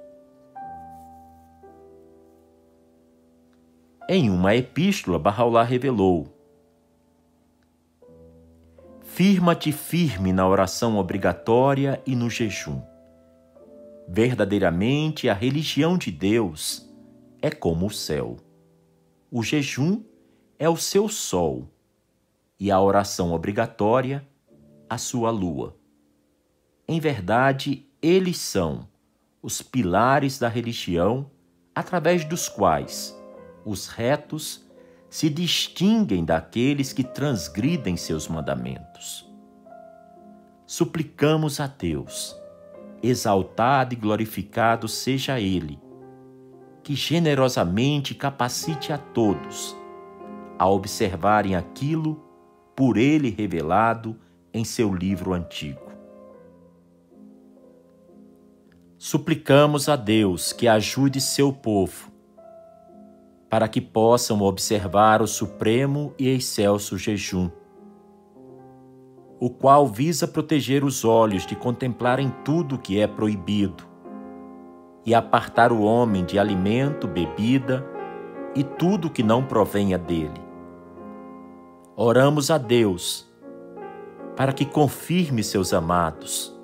Em 4.09 4.29
uma 4.29 4.53
epístola, 4.53 5.17
Bahá'u'lláh 5.17 5.63
revelou: 5.63 6.27
Firma-te 9.01 9.71
firme 9.71 10.33
na 10.33 10.45
oração 10.45 10.97
obrigatória 10.97 12.01
e 12.05 12.13
no 12.13 12.29
jejum. 12.29 12.81
Verdadeiramente, 14.09 15.29
a 15.29 15.33
religião 15.33 15.97
de 15.97 16.11
Deus 16.11 16.85
é 17.41 17.49
como 17.49 17.85
o 17.85 17.91
céu. 17.91 18.35
O 19.31 19.41
jejum 19.41 20.03
é 20.59 20.67
o 20.67 20.75
seu 20.75 21.07
sol 21.07 21.69
e 22.59 22.69
a 22.69 22.81
oração 22.81 23.31
obrigatória 23.31 24.27
a 24.89 24.97
sua 24.97 25.31
lua. 25.31 25.77
Em 26.85 26.99
verdade, 26.99 27.87
eles 28.01 28.37
são 28.37 28.85
os 29.41 29.61
pilares 29.61 30.37
da 30.37 30.49
religião 30.49 31.31
através 31.73 32.25
dos 32.25 32.49
quais 32.49 33.22
os 33.65 33.87
retos 33.87 34.63
se 35.09 35.29
distinguem 35.29 36.25
daqueles 36.25 36.91
que 36.91 37.03
transgridem 37.03 37.95
seus 37.95 38.27
mandamentos. 38.27 39.29
Suplicamos 40.65 41.59
a 41.59 41.67
Deus, 41.67 42.35
exaltado 43.01 43.93
e 43.93 43.97
glorificado 43.97 44.87
seja 44.87 45.39
Ele, 45.39 45.79
que 46.81 46.95
generosamente 46.95 48.15
capacite 48.15 48.91
a 48.91 48.97
todos 48.97 49.75
a 50.57 50.67
observarem 50.67 51.55
aquilo 51.55 52.23
por 52.75 52.97
Ele 52.97 53.29
revelado 53.29 54.19
em 54.53 54.63
seu 54.63 54.93
livro 54.93 55.33
antigo. 55.33 55.91
Suplicamos 58.97 59.89
a 59.89 59.95
Deus 59.95 60.53
que 60.53 60.67
ajude 60.67 61.19
seu 61.19 61.51
povo 61.51 62.12
para 63.53 63.67
que 63.67 63.79
possam 63.79 64.41
observar 64.41 65.21
o 65.21 65.27
supremo 65.27 66.11
e 66.17 66.27
excelso 66.27 66.97
jejum, 66.97 67.51
o 69.39 69.47
qual 69.47 69.85
visa 69.85 70.27
proteger 70.27 70.83
os 70.83 71.05
olhos 71.05 71.45
de 71.45 71.55
contemplarem 71.55 72.33
tudo 72.43 72.79
que 72.79 72.99
é 72.99 73.05
proibido 73.05 73.83
e 75.05 75.13
apartar 75.13 75.71
o 75.71 75.83
homem 75.83 76.25
de 76.25 76.39
alimento, 76.39 77.07
bebida 77.07 77.85
e 78.55 78.63
tudo 78.63 79.07
que 79.07 79.21
não 79.21 79.45
provenha 79.45 79.99
dele. 79.99 80.41
Oramos 81.95 82.49
a 82.49 82.57
Deus 82.57 83.31
para 84.35 84.51
que 84.51 84.65
confirme 84.65 85.43
seus 85.43 85.73
amados, 85.73 86.59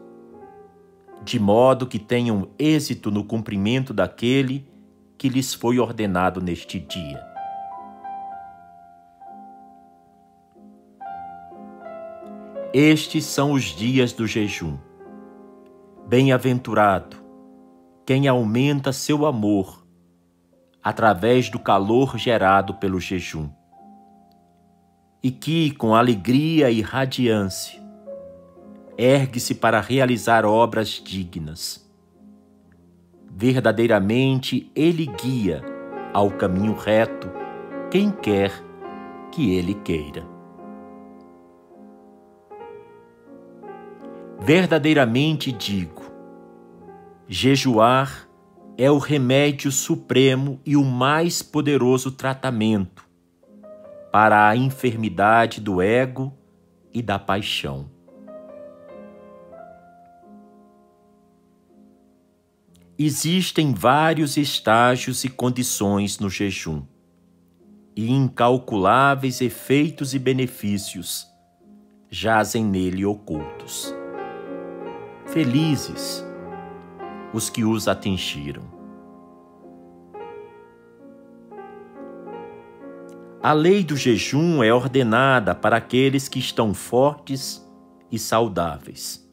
de 1.23 1.39
modo 1.39 1.85
que 1.85 1.99
tenham 1.99 2.49
êxito 2.57 3.11
no 3.11 3.23
cumprimento 3.23 3.93
daquele 3.93 4.67
que 5.19 5.27
lhes 5.27 5.53
foi 5.53 5.77
ordenado 5.79 6.39
neste 6.39 6.79
dia. 6.79 7.21
Estes 12.73 13.25
são 13.25 13.51
os 13.51 13.63
dias 13.63 14.13
do 14.13 14.25
jejum. 14.25 14.77
Bem-aventurado 16.07 17.17
quem 18.05 18.29
aumenta 18.29 18.93
seu 18.93 19.25
amor 19.25 19.85
através 20.81 21.49
do 21.49 21.59
calor 21.59 22.17
gerado 22.17 22.75
pelo 22.75 22.99
jejum. 22.99 23.49
E 25.21 25.29
que, 25.29 25.71
com 25.71 25.93
alegria 25.93 26.71
e 26.71 26.81
radiância, 26.81 27.81
ergue-se 28.97 29.53
para 29.53 29.81
realizar 29.81 30.45
obras 30.45 30.91
dignas. 31.03 31.88
Verdadeiramente, 33.29 34.71
Ele 34.75 35.05
guia 35.05 35.63
ao 36.13 36.31
caminho 36.31 36.73
reto 36.73 37.29
quem 37.91 38.11
quer 38.11 38.51
que 39.31 39.55
Ele 39.55 39.73
queira. 39.73 40.25
Verdadeiramente 44.39 45.51
digo: 45.51 46.03
jejuar 47.27 48.27
é 48.77 48.89
o 48.89 48.97
remédio 48.97 49.71
supremo 49.71 50.59
e 50.65 50.75
o 50.75 50.83
mais 50.83 51.41
poderoso 51.41 52.11
tratamento 52.11 53.07
para 54.11 54.47
a 54.47 54.55
enfermidade 54.55 55.61
do 55.61 55.81
ego 55.81 56.33
e 56.93 57.01
da 57.01 57.19
paixão. 57.19 57.91
Existem 63.01 63.73
vários 63.73 64.35
estágios 64.35 65.23
e 65.23 65.29
condições 65.29 66.19
no 66.19 66.29
jejum, 66.29 66.83
e 67.95 68.11
incalculáveis 68.11 69.39
efeitos 69.39 70.13
e 70.13 70.19
benefícios 70.19 71.25
jazem 72.09 72.65
nele 72.65 73.05
ocultos. 73.05 73.95
Felizes 75.27 76.25
os 77.33 77.49
que 77.49 77.63
os 77.63 77.87
atingiram. 77.87 78.63
A 83.41 83.53
lei 83.53 83.81
do 83.81 83.95
jejum 83.95 84.61
é 84.61 84.73
ordenada 84.73 85.55
para 85.55 85.77
aqueles 85.77 86.27
que 86.27 86.39
estão 86.39 86.73
fortes 86.73 87.65
e 88.11 88.19
saudáveis. 88.19 89.28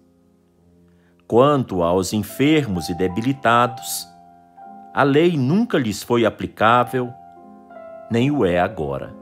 Quanto 1.28 1.82
aos 1.82 2.12
enfermos 2.12 2.88
e 2.88 2.94
debilitados, 2.94 4.08
a 4.94 5.02
lei 5.02 5.36
nunca 5.36 5.76
lhes 5.76 6.00
foi 6.00 6.24
aplicável, 6.24 7.12
nem 8.08 8.30
o 8.30 8.46
é 8.46 8.60
agora. 8.60 9.12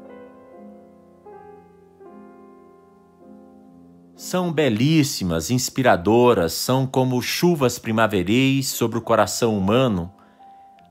São 4.14 4.52
belíssimas, 4.52 5.50
inspiradoras, 5.50 6.52
são 6.52 6.86
como 6.86 7.20
chuvas 7.22 7.78
primaveris 7.78 8.68
sobre 8.68 8.98
o 8.98 9.02
coração 9.02 9.56
humano, 9.56 10.12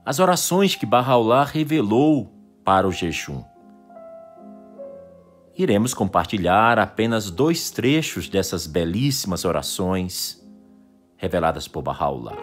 as 0.04 0.18
orações 0.18 0.74
que 0.74 0.84
Bahá'u'lláh 0.84 1.44
revelou 1.44 2.30
para 2.64 2.88
o 2.88 2.92
jejum. 2.92 3.42
Iremos 5.56 5.94
compartilhar 5.94 6.78
apenas 6.78 7.30
dois 7.30 7.70
trechos 7.70 8.28
dessas 8.28 8.66
belíssimas 8.66 9.44
orações 9.44 10.43
reveladas 11.24 11.66
por 11.66 11.82
Bahá'u'lláh. 11.82 12.36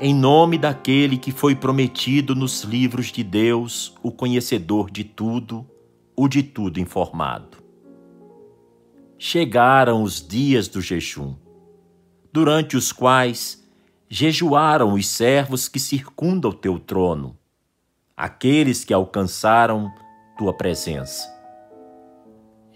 Em 0.00 0.12
nome 0.12 0.58
daquele 0.58 1.16
que 1.16 1.30
foi 1.30 1.54
prometido 1.54 2.34
nos 2.34 2.62
livros 2.62 3.12
de 3.12 3.22
Deus, 3.22 3.94
o 4.02 4.10
conhecedor 4.10 4.90
de 4.90 5.04
tudo, 5.04 5.64
o 6.16 6.26
de 6.26 6.42
tudo 6.42 6.80
informado. 6.80 7.58
Chegaram 9.16 10.02
os 10.02 10.26
dias 10.26 10.66
do 10.66 10.80
jejum, 10.80 11.36
durante 12.32 12.76
os 12.76 12.90
quais 12.90 13.62
jejuaram 14.08 14.94
os 14.94 15.06
servos 15.06 15.68
que 15.68 15.78
circundam 15.78 16.50
o 16.50 16.54
teu 16.54 16.80
trono, 16.80 17.38
aqueles 18.16 18.84
que 18.84 18.92
alcançaram 18.92 19.88
tua 20.36 20.52
presença. 20.52 21.32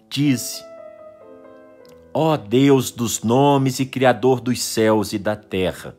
Dize, 0.09 0.63
ó 2.19 2.35
Deus 2.39 2.91
dos 2.91 3.23
nomes 3.23 3.79
e 3.79 3.85
Criador 3.85 4.41
dos 4.41 4.63
céus 4.63 5.13
e 5.13 5.19
da 5.19 5.37
terra, 5.37 5.95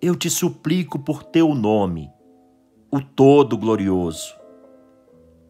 eu 0.00 0.14
te 0.14 0.30
suplico 0.30 0.96
por 0.96 1.24
teu 1.24 1.56
nome, 1.56 2.08
o 2.88 3.00
Todo-Glorioso, 3.00 4.32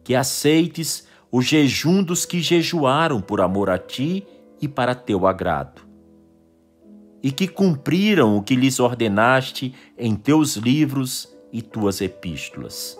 que 0.03 0.15
aceites 0.15 1.07
o 1.31 1.39
jejum 1.39 2.01
dos 2.01 2.25
que 2.25 2.41
jejuaram 2.41 3.21
por 3.21 3.41
amor 3.41 3.69
a 3.69 3.77
ti 3.77 4.25
e 4.59 4.67
para 4.67 4.95
teu 4.95 5.27
agrado, 5.27 5.83
e 7.21 7.31
que 7.31 7.47
cumpriram 7.47 8.35
o 8.35 8.41
que 8.41 8.55
lhes 8.55 8.79
ordenaste 8.79 9.71
em 9.99 10.15
teus 10.15 10.55
livros 10.55 11.31
e 11.53 11.61
tuas 11.61 12.01
epístolas. 12.01 12.99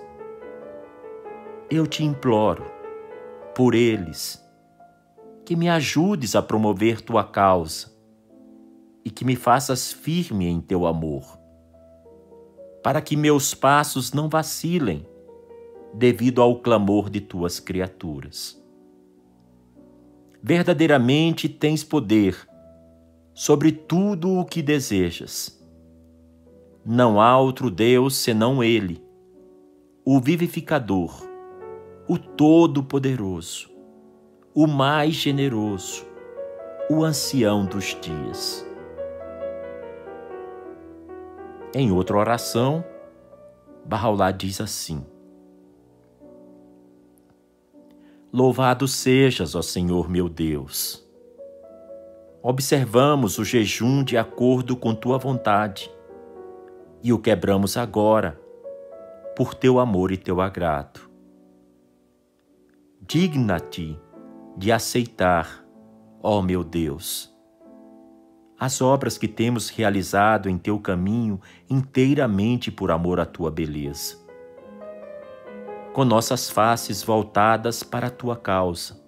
Eu 1.68 1.88
te 1.88 2.04
imploro, 2.04 2.64
por 3.56 3.74
eles, 3.74 4.41
que 5.52 5.56
me 5.58 5.68
ajudes 5.68 6.34
a 6.34 6.42
promover 6.42 7.02
tua 7.02 7.26
causa 7.26 7.92
e 9.04 9.10
que 9.10 9.26
me 9.26 9.36
faças 9.36 9.92
firme 9.92 10.48
em 10.48 10.62
teu 10.62 10.88
amor, 10.88 11.38
para 12.82 13.02
que 13.02 13.18
meus 13.18 13.54
passos 13.54 14.14
não 14.14 14.30
vacilem 14.30 15.06
devido 15.94 16.42
ao 16.42 16.62
clamor 16.62 17.10
de 17.10 17.20
tuas 17.20 17.60
criaturas. 17.60 18.64
Verdadeiramente 20.42 21.50
tens 21.50 21.84
poder 21.84 22.48
sobre 23.34 23.74
tudo 23.74 24.32
o 24.32 24.46
que 24.46 24.62
desejas. 24.62 25.62
Não 26.86 27.20
há 27.20 27.38
outro 27.38 27.70
Deus 27.70 28.16
senão 28.16 28.64
Ele, 28.64 29.04
o 30.06 30.18
vivificador, 30.18 31.28
o 32.08 32.18
Todo-Poderoso, 32.18 33.71
o 34.54 34.68
mais 34.68 35.14
generoso, 35.14 36.06
o 36.90 37.04
ancião 37.04 37.66
dos 37.66 37.98
dias. 38.02 38.68
Em 41.74 41.90
outra 41.92 42.18
oração, 42.18 42.84
Bahá'u'lláh 43.86 44.32
diz 44.32 44.60
assim: 44.60 45.06
Louvado 48.34 48.88
sejas, 48.88 49.56
ó 49.56 49.62
Senhor 49.62 50.10
meu 50.10 50.28
Deus. 50.28 51.08
Observamos 52.44 53.38
o 53.38 53.46
jejum 53.46 54.04
de 54.04 54.18
acordo 54.18 54.76
com 54.76 54.94
tua 54.96 55.18
vontade 55.18 55.90
e 57.04 57.14
o 57.14 57.20
quebramos 57.20 57.78
agora, 57.78 58.40
por 59.36 59.54
teu 59.54 59.80
amor 59.80 60.12
e 60.12 60.18
teu 60.18 60.42
agrado. 60.42 61.10
Digna-te 63.00 64.00
de 64.58 64.72
aceitar, 64.72 65.66
ó 66.22 66.42
meu 66.42 66.64
Deus, 66.64 67.34
as 68.60 68.82
obras 68.82 69.18
que 69.18 69.28
temos 69.28 69.70
realizado 69.70 70.50
em 70.50 70.58
teu 70.58 70.80
caminho 70.80 71.40
inteiramente 71.70 72.72
por 72.72 72.92
amor 72.92 73.20
à 73.20 73.26
tua 73.26 73.50
beleza 73.50 74.22
com 75.94 76.06
nossas 76.06 76.50
faces 76.50 77.04
voltadas 77.04 77.84
para 77.84 78.08
a 78.08 78.10
tua 78.10 78.36
causa, 78.38 79.02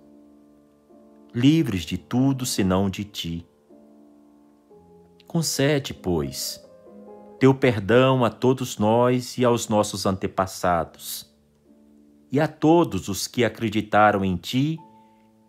livres 1.33 1.83
de 1.83 1.97
tudo 1.97 2.45
senão 2.45 2.89
de 2.89 3.05
ti. 3.05 3.47
Concede, 5.25 5.93
pois, 5.93 6.63
teu 7.39 7.55
perdão 7.55 8.25
a 8.25 8.29
todos 8.29 8.77
nós 8.77 9.37
e 9.37 9.45
aos 9.45 9.69
nossos 9.69 10.05
antepassados, 10.05 11.31
e 12.31 12.39
a 12.39 12.47
todos 12.47 13.07
os 13.07 13.27
que 13.27 13.45
acreditaram 13.45 14.25
em 14.25 14.35
ti 14.35 14.77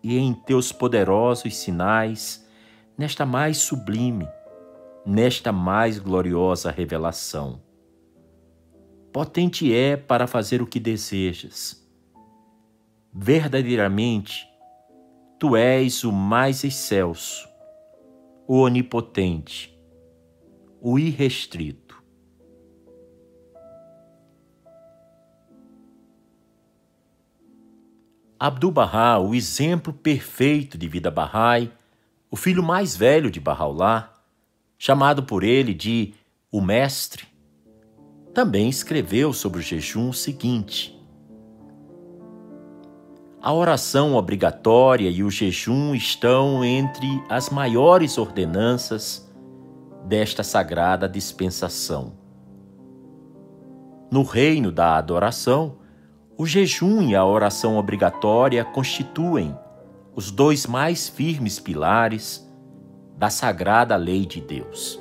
e 0.05 0.17
em 0.17 0.33
teus 0.33 0.71
poderosos 0.71 1.55
sinais 1.55 2.45
nesta 2.97 3.25
mais 3.25 3.57
sublime, 3.57 4.27
nesta 5.05 5.51
mais 5.51 5.99
gloriosa 5.99 6.71
revelação 6.71 7.65
potente 9.15 9.73
é 9.73 9.95
para 9.95 10.27
fazer 10.27 10.61
o 10.61 10.67
que 10.67 10.77
desejas. 10.77 11.81
Verdadeiramente, 13.13 14.45
tu 15.39 15.55
és 15.55 16.03
o 16.03 16.11
mais 16.11 16.65
excelso, 16.65 17.47
o 18.45 18.57
onipotente, 18.57 19.73
o 20.81 20.99
irrestrito. 20.99 21.84
Abdu'l-Bahá, 28.39 29.17
o 29.17 29.33
exemplo 29.33 29.93
perfeito 29.93 30.77
de 30.77 30.89
vida 30.89 31.09
Bahá'í, 31.09 31.71
o 32.29 32.35
filho 32.35 32.61
mais 32.61 32.95
velho 32.95 33.31
de 33.31 33.39
Bahá'u'lláh, 33.39 34.09
chamado 34.77 35.23
por 35.23 35.41
ele 35.43 35.73
de 35.73 36.13
o 36.51 36.59
Mestre, 36.59 37.25
também 38.33 38.67
escreveu 38.67 39.31
sobre 39.31 39.59
o 39.59 39.61
jejum 39.61 40.09
o 40.09 40.13
seguinte: 40.13 41.01
A 43.41 43.53
oração 43.53 44.15
obrigatória 44.15 45.09
e 45.09 45.23
o 45.23 45.31
jejum 45.31 45.95
estão 45.95 46.65
entre 46.65 47.07
as 47.29 47.49
maiores 47.49 48.17
ordenanças 48.17 49.31
desta 50.05 50.43
sagrada 50.43 51.07
dispensação. 51.07 52.17
No 54.11 54.23
reino 54.23 54.73
da 54.73 54.97
adoração, 54.97 55.77
o 56.37 56.45
jejum 56.45 57.01
e 57.03 57.15
a 57.15 57.25
oração 57.25 57.77
obrigatória 57.77 58.63
constituem 58.65 59.57
os 60.13 60.31
dois 60.31 60.67
mais 60.67 61.07
firmes 61.07 61.59
pilares 61.59 62.45
da 63.17 63.29
sagrada 63.29 63.95
lei 63.95 64.25
de 64.25 64.41
Deus. 64.41 64.99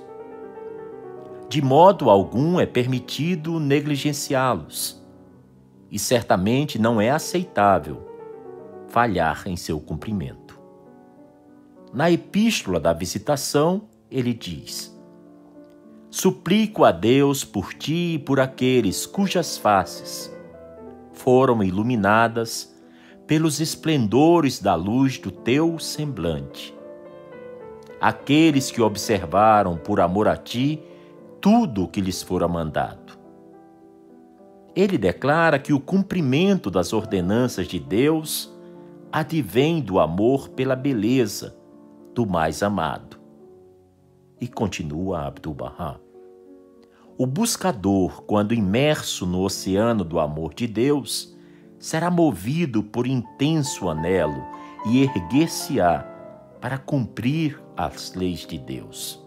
De 1.49 1.61
modo 1.61 2.09
algum 2.09 2.61
é 2.61 2.67
permitido 2.67 3.59
negligenciá-los, 3.59 5.03
e 5.91 5.99
certamente 5.99 6.79
não 6.79 7.01
é 7.01 7.11
aceitável 7.11 8.09
falhar 8.89 9.43
em 9.47 9.57
seu 9.57 9.81
cumprimento. 9.81 10.59
Na 11.93 12.11
Epístola 12.11 12.79
da 12.81 12.93
Visitação, 12.93 13.89
ele 14.11 14.33
diz: 14.33 14.97
Suplico 16.11 16.85
a 16.85 16.93
Deus 16.93 17.45
por 17.45 17.75
ti 17.75 18.15
e 18.15 18.19
por 18.19 18.41
aqueles 18.41 19.05
cujas 19.07 19.59
faces 19.59 20.34
foram 21.15 21.63
iluminadas 21.63 22.75
pelos 23.27 23.61
esplendores 23.61 24.61
da 24.61 24.75
luz 24.75 25.19
do 25.19 25.31
teu 25.31 25.79
semblante. 25.79 26.75
Aqueles 28.01 28.71
que 28.71 28.83
observaram 28.83 29.79
por 29.79 30.01
amor 30.01 30.29
a 30.29 30.37
ti 30.37 30.83
tudo 31.41 31.85
o 31.85 31.89
que 31.89 32.01
lhes 32.01 32.23
fora 32.23 32.47
mandado. 32.47 33.19
Ele 34.77 34.99
declara 34.99 35.59
que 35.59 35.73
o 35.73 35.81
cumprimento 35.81 36.71
das 36.71 36.93
ordenanças 36.93 37.67
de 37.67 37.79
Deus 37.79 38.53
advém 39.13 39.81
do 39.81 40.01
amor 40.01 40.49
pela 40.51 40.75
beleza 40.75 41.57
do 42.13 42.27
mais 42.27 42.63
amado. 42.63 43.19
E 44.41 44.49
continua 44.49 45.27
Abdu'l-Bahá. 45.27 46.04
O 47.17 47.27
buscador, 47.27 48.23
quando 48.23 48.53
imerso 48.53 49.25
no 49.25 49.43
oceano 49.43 50.03
do 50.03 50.19
amor 50.19 50.53
de 50.53 50.67
Deus, 50.67 51.33
será 51.79 52.11
movido 52.11 52.83
por 52.83 53.07
intenso 53.07 53.89
anelo 53.89 54.45
e 54.85 55.01
erguer-se-á 55.01 56.05
para 56.61 56.77
cumprir 56.77 57.63
as 57.77 58.15
leis 58.15 58.45
de 58.45 58.59
Deus. 58.59 59.25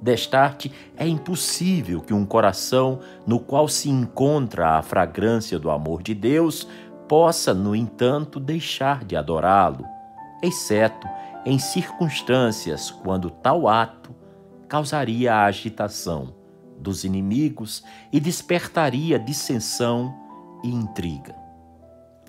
Destarte, 0.00 0.72
é 0.96 1.06
impossível 1.06 2.00
que 2.00 2.14
um 2.14 2.24
coração 2.24 3.00
no 3.26 3.38
qual 3.38 3.68
se 3.68 3.90
encontra 3.90 4.78
a 4.78 4.82
fragrância 4.82 5.58
do 5.58 5.70
amor 5.70 6.02
de 6.02 6.14
Deus 6.14 6.66
possa, 7.06 7.52
no 7.52 7.76
entanto, 7.76 8.40
deixar 8.40 9.04
de 9.04 9.14
adorá-lo, 9.14 9.84
exceto 10.42 11.06
em 11.44 11.58
circunstâncias 11.58 12.90
quando 12.90 13.28
tal 13.28 13.68
ato 13.68 14.14
causaria 14.66 15.44
agitação 15.44 16.33
dos 16.84 17.02
inimigos 17.02 17.82
e 18.12 18.20
despertaria 18.20 19.18
dissensão 19.18 20.14
e 20.62 20.68
intriga. 20.68 21.34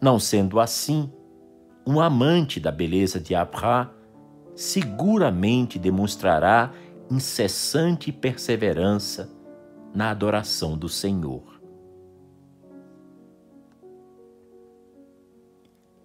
Não 0.01 0.17
sendo 0.17 0.59
assim, 0.59 1.11
um 1.85 1.99
amante 1.99 2.59
da 2.59 2.71
beleza 2.71 3.19
de 3.19 3.35
Abra 3.35 3.93
seguramente 4.55 5.77
demonstrará 5.77 6.71
incessante 7.11 8.11
perseverança 8.11 9.29
na 9.93 10.09
adoração 10.09 10.77
do 10.77 10.87
Senhor. 10.89 11.61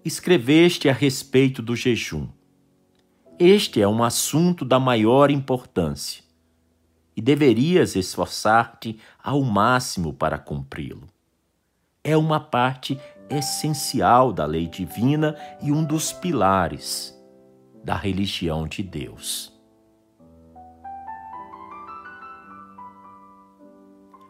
Escreveste 0.04 0.88
a 0.88 0.92
respeito 0.92 1.62
do 1.62 1.76
jejum. 1.76 2.28
Este 3.38 3.80
é 3.80 3.88
um 3.88 4.02
assunto 4.02 4.64
da 4.64 4.80
maior 4.80 5.30
importância 5.30 6.29
e 7.20 7.22
deverias 7.22 7.96
esforçar-te 7.96 8.98
ao 9.22 9.42
máximo 9.42 10.10
para 10.10 10.38
cumpri-lo. 10.38 11.06
É 12.02 12.16
uma 12.16 12.40
parte 12.40 12.98
essencial 13.28 14.32
da 14.32 14.46
lei 14.46 14.66
divina 14.66 15.36
e 15.60 15.70
um 15.70 15.84
dos 15.84 16.14
pilares 16.14 17.14
da 17.84 17.94
religião 17.94 18.66
de 18.66 18.82
Deus. 18.82 19.52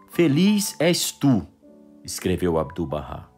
Feliz 0.09 0.75
és 0.81 1.13
tu, 1.13 1.47
escreveu 2.03 2.59
Abdu'l-Bahá, 2.59 3.29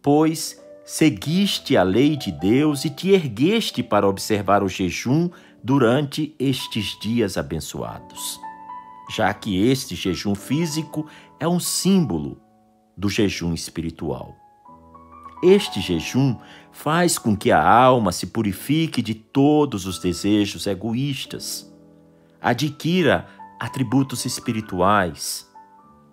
pois 0.00 0.64
seguiste 0.84 1.76
a 1.76 1.82
lei 1.82 2.16
de 2.16 2.30
Deus 2.30 2.84
e 2.84 2.90
te 2.90 3.10
ergueste 3.10 3.82
para 3.82 4.08
observar 4.08 4.62
o 4.62 4.68
jejum 4.68 5.28
durante 5.64 6.32
estes 6.38 6.96
dias 7.00 7.36
abençoados, 7.36 8.40
já 9.08 9.32
que 9.32 9.66
este 9.68 9.94
jejum 9.94 10.34
físico 10.34 11.06
é 11.40 11.48
um 11.48 11.58
símbolo 11.58 12.40
do 12.96 13.08
jejum 13.08 13.54
espiritual. 13.54 14.36
Este 15.42 15.80
jejum 15.80 16.36
faz 16.72 17.16
com 17.16 17.36
que 17.36 17.50
a 17.52 17.66
alma 17.66 18.10
se 18.10 18.26
purifique 18.26 19.00
de 19.00 19.14
todos 19.14 19.86
os 19.86 19.98
desejos 19.98 20.66
egoístas, 20.66 21.72
adquira 22.40 23.26
atributos 23.58 24.24
espirituais, 24.24 25.48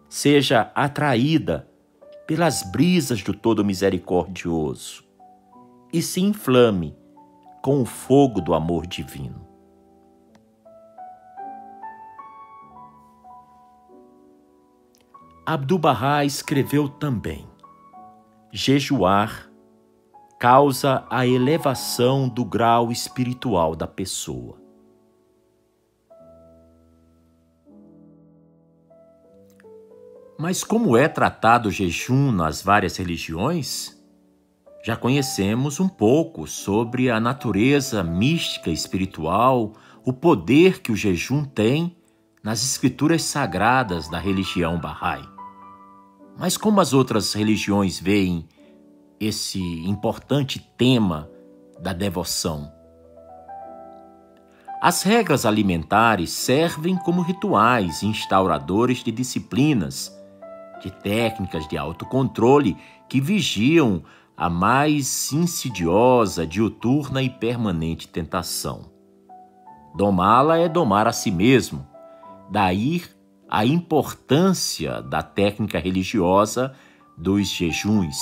seja 0.08 0.72
atraída 0.76 1.68
pelas 2.28 2.64
brisas 2.72 3.22
do 3.22 3.34
Todo 3.34 3.66
Misericordioso 3.66 5.04
e 5.92 6.02
se 6.02 6.22
inflame 6.22 6.96
com 7.62 7.82
o 7.82 7.86
fogo 7.86 8.42
do 8.42 8.54
amor 8.54 8.86
divino. 8.86 9.55
Abdu'l-Bahá 15.46 16.26
escreveu 16.26 16.90
também: 16.90 17.48
jejuar 18.52 19.48
causa 20.40 21.06
a 21.08 21.28
elevação 21.28 22.28
do 22.28 22.44
grau 22.44 22.92
espiritual 22.92 23.76
da 23.76 23.86
pessoa. 23.86 24.60
Mas 30.38 30.64
como 30.64 30.98
é 30.98 31.08
tratado 31.08 31.70
o 31.70 31.72
jejum 31.72 32.32
nas 32.32 32.62
várias 32.62 32.98
religiões? 32.98 33.96
Já 34.84 34.98
conhecemos 34.98 35.80
um 35.80 35.88
pouco 35.88 36.48
sobre 36.48 37.10
a 37.10 37.20
natureza 37.20 38.04
mística 38.04 38.72
espiritual, 38.72 39.74
o 40.04 40.12
poder 40.12 40.82
que 40.82 40.92
o 40.92 40.96
jejum 40.96 41.46
tem 41.46 41.96
nas 42.44 42.64
escrituras 42.64 43.24
sagradas 43.24 44.10
da 44.10 44.20
religião 44.20 44.80
Bahá'í. 44.80 45.35
Mas 46.38 46.58
como 46.58 46.82
as 46.82 46.94
outras 46.94 47.34
religiões 47.34 48.00
veem 48.00 48.48
esse 49.20 49.60
importante 49.88 50.60
tema 50.78 51.30
da 51.80 51.94
devoção? 51.94 52.72
As 54.82 55.02
regras 55.02 55.46
alimentares 55.46 56.32
servem 56.32 56.96
como 56.98 57.22
rituais 57.22 58.04
instauradores 58.04 59.04
de 59.04 59.12
disciplinas, 59.12 60.16
de 60.82 60.92
técnicas 60.92 61.68
de 61.68 61.78
autocontrole 61.78 62.78
que 63.08 63.22
vigiam 63.22 64.04
a 64.38 64.50
mais 64.50 65.32
insidiosa, 65.32 66.46
diuturna 66.46 67.24
e 67.24 67.30
permanente 67.30 68.08
tentação. 68.08 68.92
Domá-la 69.96 70.58
é 70.58 70.68
domar 70.68 71.08
a 71.08 71.14
si 71.14 71.32
mesmo, 71.32 71.88
daí 72.52 73.02
a 73.50 73.66
importância 73.66 75.02
da 75.02 75.22
técnica 75.22 75.80
religiosa 75.80 76.74
dos 77.18 77.48
jejuns, 77.48 78.18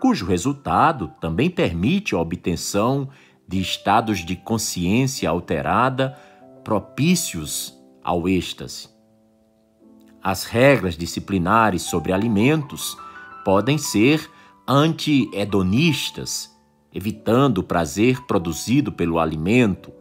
cujo 0.00 0.26
resultado 0.26 1.12
também 1.20 1.50
permite 1.50 2.14
a 2.14 2.18
obtenção 2.18 3.08
de 3.46 3.60
estados 3.60 4.24
de 4.24 4.36
consciência 4.36 5.28
alterada 5.28 6.16
propícios 6.64 7.76
ao 8.02 8.28
êxtase. 8.28 8.88
As 10.22 10.44
regras 10.44 10.96
disciplinares 10.96 11.82
sobre 11.82 12.12
alimentos 12.12 12.96
podem 13.44 13.76
ser 13.76 14.30
anti-hedonistas, 14.68 16.50
evitando 16.94 17.58
o 17.58 17.62
prazer 17.64 18.20
produzido 18.26 18.92
pelo 18.92 19.18
alimento, 19.18 19.92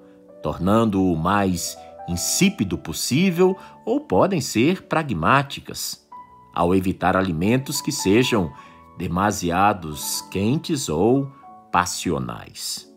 tornando-o 0.44 1.16
mais 1.16 1.76
insípido 2.08 2.78
possível 2.78 3.58
ou 3.86 4.00
podem 4.00 4.42
ser 4.42 4.84
pragmáticas, 4.84 6.08
ao 6.54 6.76
evitar 6.76 7.16
alimentos 7.16 7.82
que 7.82 7.92
sejam 7.92 8.52
demasiados 8.98 10.22
quentes 10.30 10.90
ou 10.90 11.32
passionais. 11.72 12.88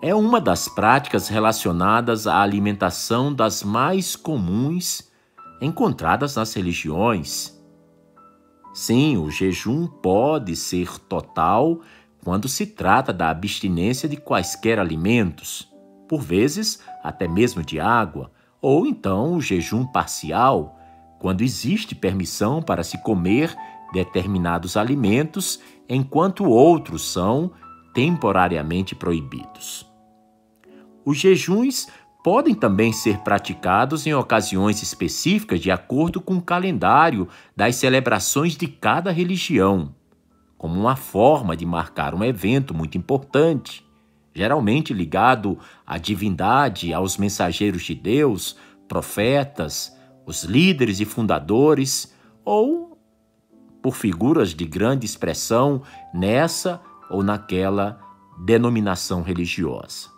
É 0.00 0.14
uma 0.14 0.40
das 0.40 0.68
práticas 0.68 1.28
relacionadas 1.28 2.26
à 2.26 2.40
alimentação 2.40 3.32
das 3.32 3.62
mais 3.62 4.16
comuns 4.16 5.10
encontradas 5.60 6.34
nas 6.34 6.52
religiões. 6.54 7.56
Sim, 8.74 9.16
o 9.16 9.30
jejum 9.30 9.86
pode 9.86 10.56
ser 10.56 10.98
total 10.98 11.80
quando 12.24 12.48
se 12.48 12.66
trata 12.66 13.12
da 13.12 13.30
abstinência 13.30 14.08
de 14.08 14.16
quaisquer 14.16 14.78
alimentos 14.78 15.70
por 16.08 16.20
vezes 16.20 16.80
até 17.02 17.28
mesmo 17.28 17.62
de 17.62 17.78
água 17.80 18.30
ou 18.62 18.86
então 18.86 19.34
o 19.34 19.40
jejum 19.40 19.84
parcial, 19.84 20.78
quando 21.18 21.42
existe 21.42 21.96
permissão 21.96 22.62
para 22.62 22.84
se 22.84 22.96
comer 23.02 23.54
determinados 23.92 24.76
alimentos 24.76 25.60
enquanto 25.88 26.44
outros 26.44 27.12
são 27.12 27.50
temporariamente 27.92 28.94
proibidos. 28.94 29.86
Os 31.04 31.18
jejuns 31.18 31.88
podem 32.22 32.54
também 32.54 32.92
ser 32.92 33.18
praticados 33.18 34.06
em 34.06 34.14
ocasiões 34.14 34.80
específicas 34.80 35.60
de 35.60 35.70
acordo 35.70 36.20
com 36.20 36.36
o 36.36 36.42
calendário 36.42 37.28
das 37.56 37.76
celebrações 37.76 38.56
de 38.56 38.68
cada 38.68 39.10
religião, 39.10 39.94
como 40.56 40.78
uma 40.78 40.94
forma 40.94 41.56
de 41.56 41.66
marcar 41.66 42.14
um 42.14 42.22
evento 42.22 42.72
muito 42.72 42.96
importante, 42.96 43.84
geralmente 44.34 44.94
ligado 44.94 45.58
à 45.86 45.98
divindade, 45.98 46.92
aos 46.92 47.16
mensageiros 47.16 47.82
de 47.82 47.94
Deus, 47.94 48.56
profetas, 48.88 49.96
os 50.26 50.44
líderes 50.44 51.00
e 51.00 51.04
fundadores, 51.04 52.14
ou 52.44 52.98
por 53.82 53.94
figuras 53.94 54.54
de 54.54 54.64
grande 54.64 55.04
expressão 55.04 55.82
nessa 56.14 56.80
ou 57.10 57.22
naquela 57.22 58.00
denominação 58.38 59.22
religiosa. 59.22 60.10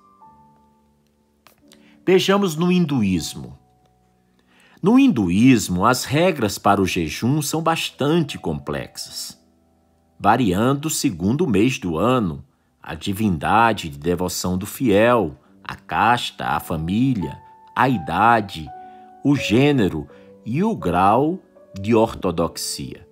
Vejamos 2.07 2.55
no 2.55 2.71
hinduísmo. 2.71 3.59
No 4.83 4.99
hinduísmo, 4.99 5.87
as 5.87 6.05
regras 6.05 6.59
para 6.59 6.81
o 6.81 6.87
jejum 6.87 7.41
são 7.41 7.63
bastante 7.63 8.37
complexas, 8.37 9.41
variando 10.21 10.91
segundo 10.91 11.47
o 11.47 11.49
mês 11.49 11.79
do 11.79 11.97
ano, 11.97 12.45
a 12.87 12.95
divindade 12.95 13.89
de 13.89 13.97
devoção 13.97 14.59
do 14.59 14.67
fiel, 14.67 15.39
a 15.65 15.75
casta, 15.75 16.49
a 16.49 16.61
família, 16.61 17.41
a 17.75 17.89
idade, 17.89 18.69
o 19.25 19.35
gênero 19.35 20.07
e 20.45 20.63
o 20.63 20.77
grau 20.77 21.39
de 21.81 21.95
ortodoxia. 21.95 23.09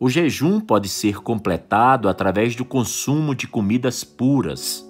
O 0.00 0.10
jejum 0.10 0.58
pode 0.60 0.88
ser 0.88 1.20
completado 1.20 2.08
através 2.08 2.56
do 2.56 2.64
consumo 2.64 3.32
de 3.32 3.46
comidas 3.46 4.02
puras, 4.02 4.84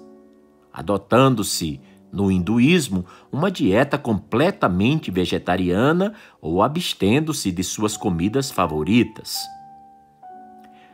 adotando-se 0.73 1.79
no 2.11 2.31
hinduísmo, 2.31 3.05
uma 3.31 3.51
dieta 3.51 3.99
completamente 3.99 5.11
vegetariana 5.11 6.15
ou 6.41 6.63
abstendo-se 6.63 7.51
de 7.51 7.63
suas 7.63 7.95
comidas 7.95 8.49
favoritas. 8.49 9.37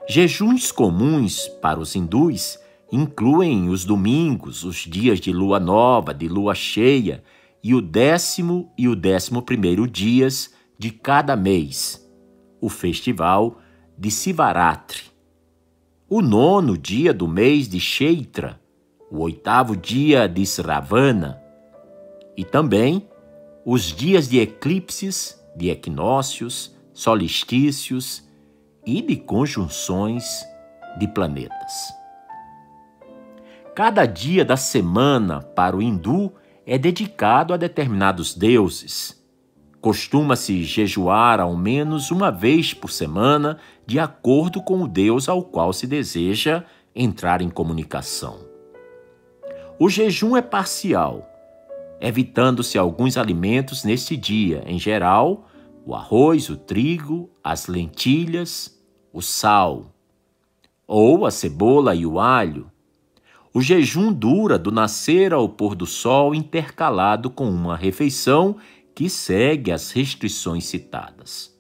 Jejuns 0.10 0.74
comuns 0.74 1.48
para 1.62 1.80
os 1.80 1.96
hindus 1.96 2.60
incluem 2.92 3.70
os 3.70 3.86
domingos, 3.86 4.64
os 4.64 4.78
dias 4.78 5.20
de 5.20 5.32
lua 5.32 5.60
nova, 5.60 6.14
de 6.14 6.28
lua 6.28 6.54
cheia 6.54 7.24
e 7.64 7.74
o 7.74 7.82
décimo 7.82 8.72
e 8.78 8.88
o 8.88 8.96
décimo 8.96 9.42
primeiro 9.42 9.88
dias 9.88 10.54
de 10.78 10.92
cada 10.92 11.36
mês, 11.36 12.06
o 12.60 12.68
festival 12.68 13.60
de 13.98 14.12
Sivaratri. 14.12 15.04
O 16.10 16.22
nono 16.22 16.78
dia 16.78 17.14
do 17.14 17.28
mês 17.28 17.70
de 17.70 17.80
Cheitra, 17.80 18.60
o 19.10 19.20
oitavo 19.20 19.78
dia 19.78 20.28
de 20.28 20.46
Sravana, 20.46 21.42
e 22.36 22.44
também 22.44 23.08
os 23.66 23.84
dias 23.84 24.28
de 24.28 24.40
eclipses, 24.40 25.40
de 25.56 25.70
equinócios, 25.70 26.76
solstícios 26.94 28.24
e 28.86 29.02
de 29.02 29.16
conjunções 29.16 30.26
de 30.98 31.08
planetas. 31.08 32.01
Cada 33.74 34.06
dia 34.06 34.44
da 34.44 34.58
semana 34.58 35.42
para 35.42 35.78
o 35.78 35.82
hindu 35.82 36.34
é 36.66 36.78
dedicado 36.78 37.54
a 37.54 37.58
determinados 37.58 38.36
deuses. 38.36 39.18
Costuma-se 39.80 40.62
jejuar 40.64 41.40
ao 41.40 41.56
menos 41.56 42.12
uma 42.12 42.30
vez 42.30 42.74
por 42.74 42.92
semana, 42.92 43.58
de 43.88 43.98
acordo 43.98 44.62
com 44.62 44.82
o 44.82 44.88
deus 44.88 45.30
ao 45.30 45.42
qual 45.42 45.72
se 45.72 45.88
deseja 45.88 46.66
entrar 46.94 47.42
em 47.42 47.50
comunicação. 47.50 48.40
O 49.80 49.90
jejum 49.90 50.36
é 50.36 50.42
parcial, 50.42 51.26
evitando-se 52.02 52.78
alguns 52.78 53.16
alimentos 53.16 53.86
neste 53.86 54.18
dia, 54.18 54.64
em 54.68 54.78
geral, 54.78 55.48
o 55.86 55.96
arroz, 55.96 56.50
o 56.50 56.58
trigo, 56.58 57.30
as 57.42 57.68
lentilhas, 57.68 58.78
o 59.14 59.22
sal, 59.22 59.96
ou 60.86 61.26
a 61.26 61.32
cebola 61.32 61.96
e 61.96 62.06
o 62.06 62.20
alho. 62.20 62.70
O 63.54 63.62
jejum 63.62 64.14
dura 64.14 64.58
do 64.58 64.72
nascer 64.72 65.34
ao 65.34 65.50
pôr 65.50 65.76
do 65.76 65.86
sol, 65.86 66.34
intercalado 66.34 67.30
com 67.30 67.50
uma 67.50 67.76
refeição 67.76 68.56
que 68.96 69.10
segue 69.10 69.72
as 69.72 69.92
restrições 69.92 70.66
citadas. 70.66 71.54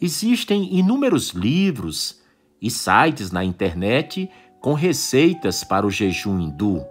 Existem 0.00 0.76
inúmeros 0.76 1.30
livros 1.30 2.20
e 2.60 2.70
sites 2.70 3.30
na 3.30 3.44
internet 3.44 4.30
com 4.60 4.74
receitas 4.74 5.64
para 5.64 5.86
o 5.86 5.90
jejum 5.90 6.38
hindu 6.38 6.84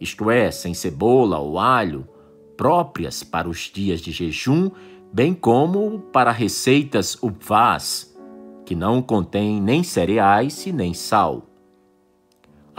isto 0.00 0.30
é, 0.30 0.50
sem 0.50 0.72
cebola 0.72 1.38
ou 1.38 1.58
alho, 1.58 2.08
próprias 2.56 3.22
para 3.22 3.48
os 3.48 3.70
dias 3.72 4.00
de 4.00 4.10
jejum, 4.10 4.70
bem 5.12 5.34
como 5.34 6.00
para 6.10 6.32
receitas 6.32 7.22
upvas, 7.22 8.16
que 8.64 8.74
não 8.74 9.02
contêm 9.02 9.60
nem 9.60 9.82
cereais 9.82 10.64
e 10.66 10.72
nem 10.72 10.94
sal. 10.94 11.49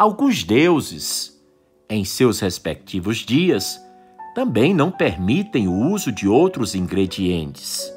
Alguns 0.01 0.43
deuses, 0.43 1.39
em 1.87 2.03
seus 2.03 2.39
respectivos 2.39 3.17
dias, 3.19 3.79
também 4.33 4.73
não 4.73 4.89
permitem 4.89 5.67
o 5.67 5.91
uso 5.91 6.11
de 6.11 6.27
outros 6.27 6.73
ingredientes. 6.73 7.93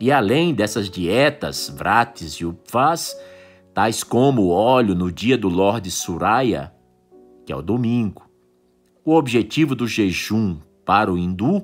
E 0.00 0.10
além 0.10 0.54
dessas 0.54 0.88
dietas, 0.88 1.68
vrates 1.68 2.32
e 2.36 2.46
upvas, 2.46 3.14
tais 3.74 4.02
como 4.02 4.40
o 4.44 4.48
óleo 4.48 4.94
no 4.94 5.12
dia 5.12 5.36
do 5.36 5.50
Lorde 5.50 5.90
Suraya, 5.90 6.72
que 7.44 7.52
é 7.52 7.56
o 7.56 7.60
domingo, 7.60 8.26
o 9.04 9.12
objetivo 9.14 9.74
do 9.74 9.86
jejum 9.86 10.56
para 10.82 11.12
o 11.12 11.18
hindu 11.18 11.62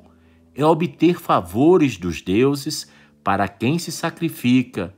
é 0.55 0.63
obter 0.63 1.19
favores 1.19 1.97
dos 1.97 2.21
deuses 2.21 2.87
para 3.25 3.49
quem 3.49 3.79
se 3.79 3.91
sacrifica, 3.91 4.95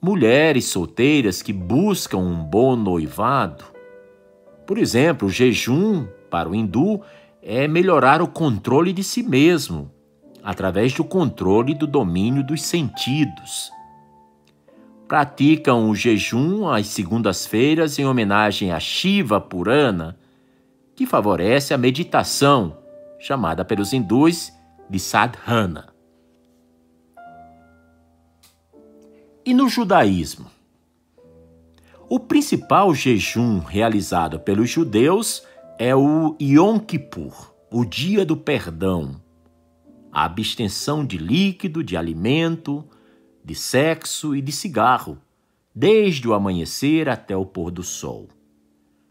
mulheres 0.00 0.64
solteiras 0.64 1.40
que 1.40 1.52
buscam 1.52 2.18
um 2.18 2.42
bom 2.42 2.74
noivado. 2.74 3.71
Por 4.66 4.78
exemplo, 4.78 5.28
o 5.28 5.30
jejum 5.30 6.06
para 6.30 6.48
o 6.48 6.54
hindu 6.54 7.00
é 7.42 7.66
melhorar 7.66 8.22
o 8.22 8.28
controle 8.28 8.92
de 8.92 9.02
si 9.02 9.22
mesmo, 9.22 9.90
através 10.42 10.92
do 10.92 11.04
controle 11.04 11.74
do 11.74 11.86
domínio 11.86 12.44
dos 12.44 12.62
sentidos. 12.62 13.70
Praticam 15.08 15.90
o 15.90 15.94
jejum 15.94 16.68
às 16.68 16.86
segundas-feiras 16.86 17.98
em 17.98 18.06
homenagem 18.06 18.72
a 18.72 18.80
Shiva 18.80 19.40
Purana, 19.40 20.16
que 20.94 21.06
favorece 21.06 21.74
a 21.74 21.78
meditação, 21.78 22.78
chamada 23.18 23.64
pelos 23.64 23.92
hindus 23.92 24.52
de 24.88 24.98
sadhana. 24.98 25.92
E 29.44 29.52
no 29.52 29.68
judaísmo? 29.68 30.46
O 32.14 32.20
principal 32.20 32.94
jejum 32.94 33.58
realizado 33.60 34.38
pelos 34.38 34.68
judeus 34.68 35.42
é 35.78 35.96
o 35.96 36.36
Yom 36.38 36.78
Kippur, 36.78 37.54
o 37.70 37.86
dia 37.86 38.22
do 38.22 38.36
perdão, 38.36 39.18
a 40.12 40.26
abstenção 40.26 41.06
de 41.06 41.16
líquido, 41.16 41.82
de 41.82 41.96
alimento, 41.96 42.84
de 43.42 43.54
sexo 43.54 44.36
e 44.36 44.42
de 44.42 44.52
cigarro, 44.52 45.16
desde 45.74 46.28
o 46.28 46.34
amanhecer 46.34 47.08
até 47.08 47.34
o 47.34 47.46
pôr 47.46 47.70
do 47.70 47.82
sol. 47.82 48.28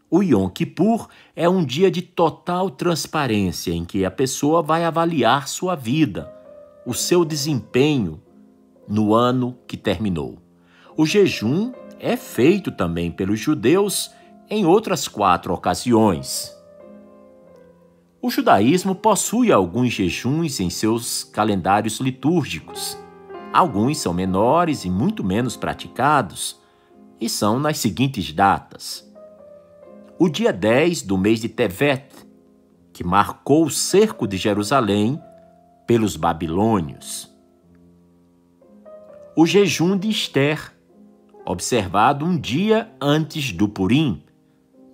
O 0.08 0.22
Yom 0.22 0.48
Kippur 0.48 1.08
é 1.34 1.48
um 1.48 1.64
dia 1.64 1.90
de 1.90 2.02
total 2.02 2.70
transparência 2.70 3.72
em 3.72 3.84
que 3.84 4.04
a 4.04 4.12
pessoa 4.12 4.62
vai 4.62 4.84
avaliar 4.84 5.48
sua 5.48 5.74
vida, 5.74 6.32
o 6.86 6.94
seu 6.94 7.24
desempenho 7.24 8.22
no 8.86 9.12
ano 9.12 9.58
que 9.66 9.76
terminou. 9.76 10.38
O 10.96 11.04
jejum 11.04 11.72
é 12.02 12.16
feito 12.16 12.72
também 12.72 13.12
pelos 13.12 13.38
judeus 13.38 14.10
em 14.50 14.66
outras 14.66 15.06
quatro 15.06 15.54
ocasiões. 15.54 16.52
O 18.20 18.28
judaísmo 18.28 18.92
possui 18.96 19.52
alguns 19.52 19.92
jejuns 19.92 20.58
em 20.58 20.68
seus 20.68 21.22
calendários 21.22 22.00
litúrgicos. 22.00 22.98
Alguns 23.52 23.98
são 23.98 24.12
menores 24.12 24.84
e 24.84 24.90
muito 24.90 25.22
menos 25.22 25.56
praticados, 25.56 26.60
e 27.20 27.28
são 27.28 27.60
nas 27.60 27.78
seguintes 27.78 28.32
datas: 28.32 29.08
o 30.18 30.28
dia 30.28 30.52
10 30.52 31.02
do 31.02 31.16
mês 31.16 31.40
de 31.40 31.48
Tevet, 31.48 32.08
que 32.92 33.04
marcou 33.04 33.64
o 33.64 33.70
cerco 33.70 34.26
de 34.26 34.36
Jerusalém 34.36 35.22
pelos 35.86 36.16
babilônios. 36.16 37.32
O 39.36 39.46
jejum 39.46 39.96
de 39.96 40.10
Esther, 40.10 40.72
observado 41.44 42.24
um 42.24 42.38
dia 42.38 42.90
antes 43.00 43.52
do 43.52 43.68
Purim, 43.68 44.22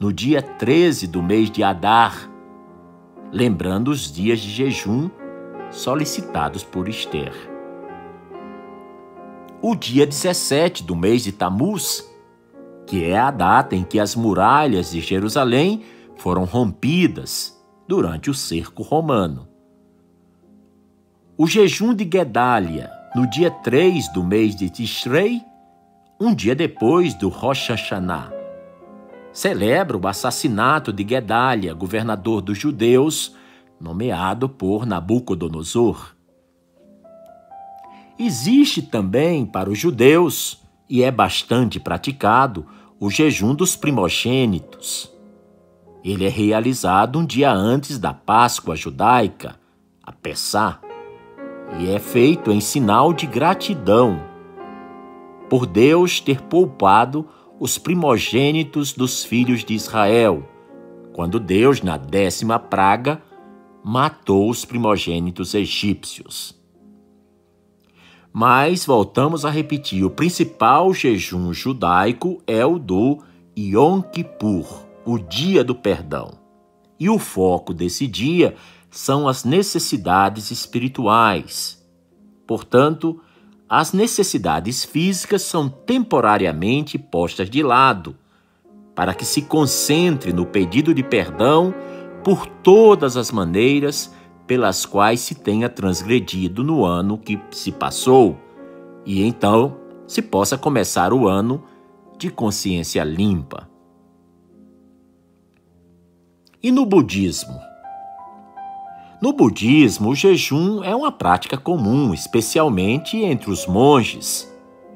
no 0.01 0.13
dia 0.13 0.41
13 0.41 1.07
do 1.07 1.23
mês 1.23 1.51
de 1.51 1.63
Adar, 1.63 2.31
lembrando 3.33 3.91
os 3.91 4.11
dias 4.11 4.41
de 4.41 4.51
jejum 4.51 5.11
solicitados 5.71 6.65
por 6.65 6.89
Esther. 6.89 7.33
O 9.61 9.75
dia 9.75 10.07
17 10.07 10.85
do 10.85 10.95
mês 10.95 11.25
de 11.25 11.33
Tamuz, 11.33 12.09
que 12.87 13.05
é 13.05 13.19
a 13.19 13.31
data 13.31 13.75
em 13.77 13.83
que 13.83 13.99
as 13.99 14.15
muralhas 14.15 14.93
de 14.93 15.01
Jerusalém 15.01 15.83
foram 16.17 16.45
rompidas 16.45 17.59
durante 17.87 18.31
o 18.31 18.35
cerco 18.35 18.83
romano. 18.83 19.49
O 21.37 21.47
jejum 21.47 21.93
de 21.93 22.05
Guedália, 22.05 22.91
no 23.15 23.29
dia 23.29 23.51
3 23.51 24.13
do 24.13 24.25
mês 24.25 24.57
de 24.57 24.71
Tishrei, 24.71 25.43
um 26.21 26.35
dia 26.35 26.55
depois 26.55 27.15
do 27.15 27.29
Rosh 27.29 27.69
Hashanah, 27.69 28.33
celebra 29.33 29.97
o 29.97 30.09
assassinato 30.09 30.93
de 30.93 31.05
Guedália, 31.05 31.73
governador 31.73 32.41
dos 32.41 32.59
judeus, 32.59 33.37
nomeado 33.81 34.49
por 34.49 34.85
Nabucodonosor. 34.85 36.17
Existe 38.19 38.83
também 38.83 39.47
para 39.47 39.71
os 39.71 39.79
judeus, 39.79 40.61
e 40.91 41.05
é 41.05 41.11
bastante 41.11 41.79
praticado, 41.79 42.67
o 42.99 43.09
jejum 43.11 43.55
dos 43.55 43.77
primogênitos. 43.77 45.09
Ele 46.03 46.25
é 46.25 46.29
realizado 46.29 47.21
um 47.21 47.25
dia 47.25 47.53
antes 47.53 47.97
da 47.97 48.13
Páscoa 48.13 48.75
judaica, 48.75 49.55
a 50.03 50.11
Pessá, 50.11 50.81
e 51.79 51.91
é 51.91 52.01
feito 52.01 52.51
em 52.51 52.61
sinal 52.61 53.13
de 53.13 53.27
gratidão 53.27 54.28
por 55.49 55.67
Deus 55.67 56.21
ter 56.21 56.43
poupado 56.43 57.27
os 57.59 57.79
primogênitos 57.79 58.93
dos 58.93 59.25
filhos 59.25 59.65
de 59.65 59.75
Israel, 59.75 60.49
quando 61.13 61.41
Deus, 61.41 61.83
na 61.83 61.97
décima 61.97 62.59
praga, 62.59 63.21
matou 63.83 64.49
os 64.49 64.65
primogênitos 64.65 65.55
egípcios. 65.55 66.57
Mas 68.33 68.85
voltamos 68.85 69.45
a 69.45 69.51
repetir: 69.51 70.05
o 70.05 70.11
principal 70.11 70.93
jejum 70.93 71.53
judaico 71.53 72.41
é 72.47 72.65
o 72.65 72.79
do 72.79 73.19
Yom 73.59 74.01
Kippur, 74.03 74.85
o 75.05 75.19
dia 75.19 75.65
do 75.65 75.75
perdão. 75.75 76.39
E 77.01 77.09
o 77.09 77.19
foco 77.19 77.73
desse 77.73 78.07
dia 78.07 78.55
são 78.91 79.27
as 79.27 79.45
necessidades 79.45 80.51
espirituais. 80.51 81.85
Portanto, 82.47 83.21
as 83.69 83.93
necessidades 83.93 84.85
físicas 84.85 85.43
são 85.43 85.69
temporariamente 85.69 86.99
postas 86.99 87.51
de 87.51 87.63
lado, 87.63 88.17
para 88.95 89.13
que 89.13 89.25
se 89.25 89.43
concentre 89.43 90.33
no 90.33 90.47
pedido 90.47 90.95
de 90.95 91.03
perdão 91.03 91.75
por 92.25 92.47
todas 92.47 93.17
as 93.17 93.31
maneiras 93.31 94.13
pelas 94.47 94.87
quais 94.87 95.21
se 95.21 95.35
tenha 95.35 95.69
transgredido 95.69 96.65
no 96.65 96.85
ano 96.85 97.19
que 97.19 97.39
se 97.51 97.71
passou, 97.71 98.39
e 99.05 99.23
então 99.23 99.77
se 100.07 100.23
possa 100.23 100.57
começar 100.57 101.13
o 101.13 101.29
ano 101.29 101.63
de 102.17 102.31
consciência 102.31 103.05
limpa. 103.05 103.69
E 106.63 106.73
no 106.73 106.87
budismo? 106.87 107.68
No 109.21 109.33
budismo, 109.33 110.11
o 110.11 110.15
jejum 110.15 110.85
é 110.85 110.95
uma 110.95 111.11
prática 111.11 111.59
comum, 111.59 112.15
especialmente 112.15 113.17
entre 113.17 113.51
os 113.51 113.67
monges, 113.67 114.49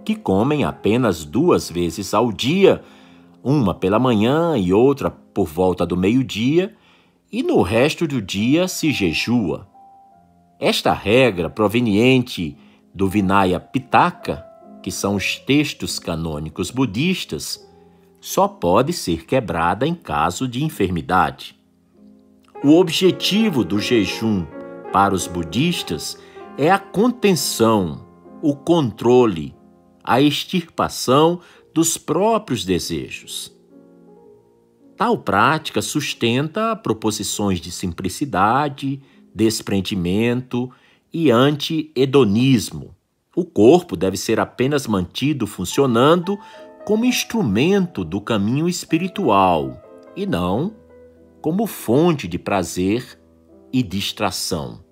que 0.04 0.14
comem 0.14 0.62
apenas 0.62 1.24
duas 1.24 1.68
vezes 1.68 2.14
ao 2.14 2.30
dia, 2.30 2.84
uma 3.42 3.74
pela 3.74 3.98
manhã 3.98 4.56
e 4.56 4.72
outra 4.72 5.10
por 5.10 5.48
volta 5.48 5.84
do 5.84 5.96
meio-dia, 5.96 6.72
e 7.32 7.42
no 7.42 7.62
resto 7.62 8.06
do 8.06 8.22
dia 8.22 8.68
se 8.68 8.92
jejua. 8.92 9.66
Esta 10.60 10.92
regra 10.92 11.50
proveniente 11.50 12.56
do 12.94 13.08
Vinaya 13.08 13.58
Pitaka, 13.58 14.46
que 14.84 14.92
são 14.92 15.16
os 15.16 15.36
textos 15.36 15.98
canônicos 15.98 16.70
budistas, 16.70 17.68
só 18.20 18.46
pode 18.46 18.92
ser 18.92 19.26
quebrada 19.26 19.84
em 19.84 19.96
caso 19.96 20.46
de 20.46 20.62
enfermidade. 20.62 21.60
O 22.64 22.78
objetivo 22.78 23.64
do 23.64 23.80
jejum 23.80 24.46
para 24.92 25.12
os 25.12 25.26
budistas 25.26 26.16
é 26.56 26.70
a 26.70 26.78
contenção, 26.78 28.06
o 28.40 28.54
controle, 28.54 29.52
a 30.04 30.20
extirpação 30.20 31.40
dos 31.74 31.98
próprios 31.98 32.64
desejos. 32.64 33.52
Tal 34.96 35.18
prática 35.18 35.82
sustenta 35.82 36.76
proposições 36.76 37.60
de 37.60 37.72
simplicidade, 37.72 39.02
desprendimento 39.34 40.70
e 41.12 41.32
anti-hedonismo. 41.32 42.94
O 43.34 43.44
corpo 43.44 43.96
deve 43.96 44.16
ser 44.16 44.38
apenas 44.38 44.86
mantido 44.86 45.48
funcionando 45.48 46.38
como 46.84 47.04
instrumento 47.04 48.04
do 48.04 48.20
caminho 48.20 48.68
espiritual 48.68 49.82
e 50.14 50.26
não 50.26 50.80
como 51.42 51.66
fonte 51.66 52.28
de 52.28 52.38
prazer 52.38 53.20
e 53.72 53.82
distração. 53.82 54.84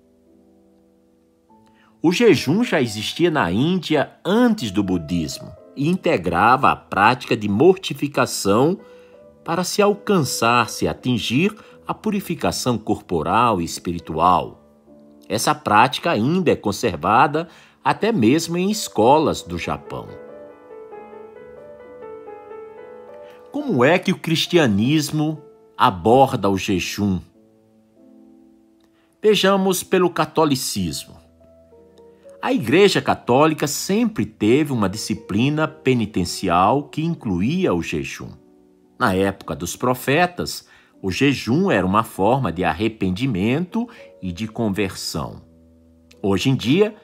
O 2.03 2.11
jejum 2.11 2.61
já 2.61 2.81
existia 2.81 3.31
na 3.31 3.49
Índia 3.49 4.11
antes 4.25 4.69
do 4.69 4.83
budismo 4.83 5.49
e 5.77 5.87
integrava 5.87 6.69
a 6.69 6.75
prática 6.75 7.37
de 7.37 7.47
mortificação 7.47 8.77
para 9.45 9.63
se 9.63 9.81
alcançar, 9.81 10.69
se 10.69 10.87
atingir 10.87 11.55
a 11.87 11.93
purificação 11.93 12.77
corporal 12.77 13.61
e 13.61 13.63
espiritual. 13.63 14.61
Essa 15.29 15.55
prática 15.55 16.11
ainda 16.11 16.51
é 16.51 16.55
conservada 16.55 17.47
até 17.81 18.11
mesmo 18.11 18.57
em 18.57 18.69
escolas 18.69 19.41
do 19.41 19.57
Japão. 19.57 20.09
Como 23.53 23.85
é 23.85 23.97
que 23.97 24.11
o 24.11 24.17
cristianismo 24.17 25.41
aborda 25.83 26.47
o 26.47 26.59
jejum? 26.59 27.19
Vejamos 29.19 29.81
pelo 29.81 30.11
catolicismo. 30.11 31.17
A 32.39 32.53
Igreja 32.53 33.01
Católica 33.01 33.65
sempre 33.65 34.23
teve 34.23 34.71
uma 34.71 34.87
disciplina 34.87 35.67
penitencial 35.67 36.83
que 36.83 37.03
incluía 37.03 37.73
o 37.73 37.81
jejum. 37.81 38.29
Na 38.99 39.15
época 39.15 39.55
dos 39.55 39.75
profetas, 39.75 40.67
o 41.01 41.09
jejum 41.09 41.71
era 41.71 41.83
uma 41.83 42.03
forma 42.03 42.51
de 42.51 42.63
arrependimento 42.63 43.89
e 44.21 44.31
de 44.31 44.47
conversão. 44.47 45.41
Hoje 46.21 46.51
em 46.51 46.55
dia, 46.55 46.95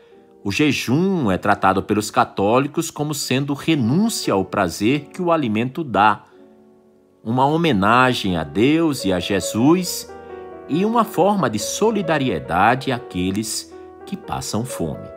o 0.43 0.51
jejum 0.51 1.31
é 1.31 1.37
tratado 1.39 1.81
pelos 1.81 2.11
católicos 2.11 2.91
como 2.91 3.15
sendo 3.15 3.55
renúncia 3.55 4.35
ao 4.35 4.45
prazer 4.45 5.05
que 5.05 5.19
o 5.19 5.31
alimento 5.31 5.83
dá, 5.83 6.26
uma 7.23 7.45
homenagem 7.45 8.37
a 8.37 8.43
Deus 8.43 9.05
e 9.05 9.13
a 9.13 9.19
Jesus 9.19 10.13
e 10.69 10.83
uma 10.85 11.03
forma 11.03 11.49
de 11.49 11.59
solidariedade 11.59 12.91
àqueles 12.91 13.73
que 14.05 14.15
passam 14.15 14.65
fome. 14.65 15.07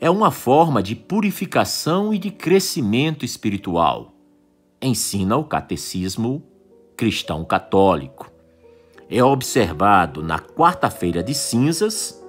É 0.00 0.08
uma 0.08 0.30
forma 0.30 0.82
de 0.82 0.94
purificação 0.94 2.12
e 2.12 2.18
de 2.18 2.30
crescimento 2.30 3.24
espiritual 3.24 4.14
ensina 4.80 5.36
o 5.36 5.44
catecismo 5.44 6.42
cristão 6.96 7.44
católico. 7.44 8.30
É 9.08 9.22
observado 9.22 10.22
na 10.22 10.38
quarta-feira 10.38 11.22
de 11.22 11.34
cinzas, 11.34 12.22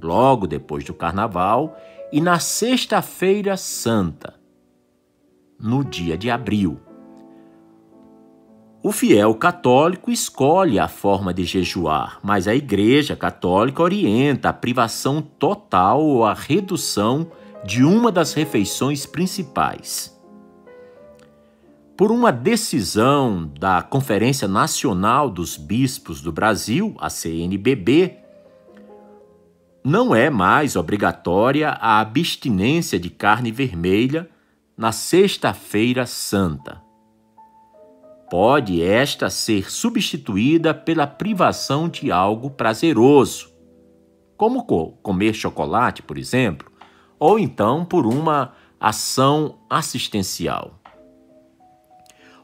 logo 0.00 0.46
depois 0.46 0.84
do 0.84 0.94
carnaval, 0.94 1.76
e 2.12 2.20
na 2.20 2.38
sexta-feira 2.38 3.56
santa, 3.56 4.34
no 5.58 5.84
dia 5.84 6.16
de 6.16 6.30
abril. 6.30 6.80
O 8.82 8.92
fiel 8.92 9.34
católico 9.34 10.10
escolhe 10.10 10.78
a 10.78 10.88
forma 10.88 11.34
de 11.34 11.44
jejuar, 11.44 12.20
mas 12.22 12.46
a 12.46 12.54
Igreja 12.54 13.16
Católica 13.16 13.82
orienta 13.82 14.48
a 14.48 14.52
privação 14.52 15.20
total 15.20 16.02
ou 16.02 16.24
a 16.24 16.32
redução 16.32 17.30
de 17.64 17.82
uma 17.82 18.12
das 18.12 18.34
refeições 18.34 19.04
principais 19.04 20.16
por 21.98 22.12
uma 22.12 22.30
decisão 22.30 23.50
da 23.58 23.82
Conferência 23.82 24.46
Nacional 24.46 25.28
dos 25.28 25.56
Bispos 25.56 26.20
do 26.20 26.30
Brasil, 26.30 26.94
a 27.00 27.10
CNBB, 27.10 28.18
não 29.82 30.14
é 30.14 30.30
mais 30.30 30.76
obrigatória 30.76 31.70
a 31.70 31.98
abstinência 31.98 33.00
de 33.00 33.10
carne 33.10 33.50
vermelha 33.50 34.30
na 34.76 34.92
Sexta-feira 34.92 36.06
Santa. 36.06 36.80
Pode 38.30 38.82
esta 38.82 39.30
ser 39.30 39.70
substituída 39.70 40.74
pela 40.74 41.06
privação 41.06 41.88
de 41.88 42.12
algo 42.12 42.50
prazeroso, 42.50 43.50
como 44.36 44.64
comer 45.02 45.34
chocolate, 45.34 46.02
por 46.02 46.18
exemplo, 46.18 46.70
ou 47.18 47.38
então 47.38 47.84
por 47.84 48.06
uma 48.06 48.52
ação 48.78 49.58
assistencial. 49.68 50.78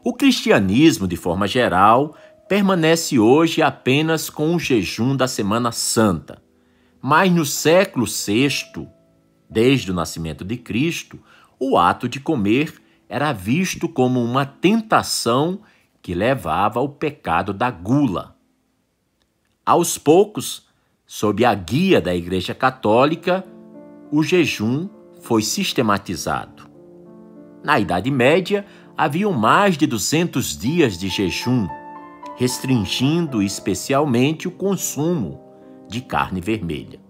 O 0.03 0.13
cristianismo, 0.13 1.07
de 1.07 1.17
forma 1.17 1.47
geral, 1.47 2.17
permanece 2.49 3.19
hoje 3.19 3.63
apenas 3.63 4.29
com 4.29 4.55
o 4.55 4.59
jejum 4.59 5.17
da 5.17 5.29
Semana 5.29 5.71
Santa. 5.71 6.43
Mas 7.01 7.31
no 7.31 7.45
século 7.45 8.07
VI, 8.07 8.89
desde 9.49 9.91
o 9.91 9.95
nascimento 9.95 10.45
de 10.45 10.57
Cristo, 10.57 11.19
o 11.59 11.79
ato 11.79 12.09
de 12.09 12.21
comer 12.21 12.75
era 13.09 13.33
visto 13.33 13.89
como 13.89 14.23
uma 14.23 14.45
tentação 14.45 15.61
que 16.05 16.13
levava 16.13 16.81
ao 16.81 16.89
pecado 16.91 17.55
da 17.55 17.71
gula. 17.71 18.37
Aos 19.65 19.97
poucos, 19.97 20.67
sob 21.07 21.47
a 21.47 21.55
guia 21.55 21.99
da 21.99 22.15
Igreja 22.15 22.55
Católica, 22.55 23.43
o 24.13 24.23
jejum 24.23 24.87
foi 25.23 25.41
sistematizado. 25.41 26.69
Na 27.65 27.81
Idade 27.81 28.11
Média, 28.11 28.67
haviam 28.95 29.33
mais 29.33 29.79
de 29.79 29.87
200 29.87 30.59
dias 30.59 30.99
de 30.99 31.09
jejum, 31.09 31.67
restringindo 32.37 33.43
especialmente 33.43 34.47
o 34.47 34.51
consumo 34.51 35.41
de 35.89 36.03
carne 36.03 36.43
vermelha. 36.43 37.01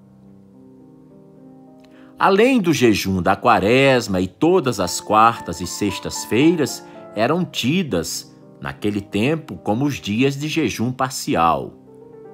Além 2.17 2.61
do 2.61 2.73
jejum 2.73 3.21
da 3.21 3.35
quaresma 3.35 4.21
e 4.21 4.29
todas 4.29 4.79
as 4.79 5.01
quartas 5.01 5.61
e 5.61 5.67
sextas-feiras 5.67 6.87
eram 7.17 7.45
tidas, 7.45 8.33
naquele 8.65 9.03
tempo, 9.03 9.59
como 9.59 9.85
os 9.85 9.97
dias 9.97 10.39
de 10.39 10.49
jejum 10.49 10.91
parcial. 10.91 11.75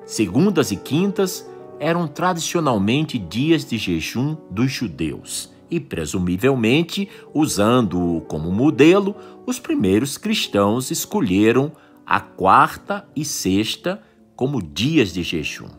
Segundas 0.06 0.70
e 0.70 0.76
quintas 0.76 1.44
eram 1.80 2.06
tradicionalmente 2.06 3.18
dias 3.18 3.64
de 3.64 3.76
jejum 3.76 4.36
dos 4.48 4.70
judeus 4.70 5.52
e, 5.68 5.80
presumivelmente, 5.80 7.08
usando-o 7.34 8.20
como 8.20 8.52
modelo, 8.52 9.16
os 9.44 9.58
primeiros 9.58 10.16
cristãos 10.16 10.92
escolheram 10.92 11.72
a 12.06 12.20
quarta 12.20 13.04
e 13.16 13.24
sexta 13.24 14.00
como 14.36 14.62
dias 14.62 15.12
de 15.12 15.24
jejum. 15.24 15.70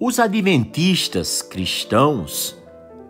Os 0.00 0.18
adventistas 0.18 1.42
cristãos 1.42 2.56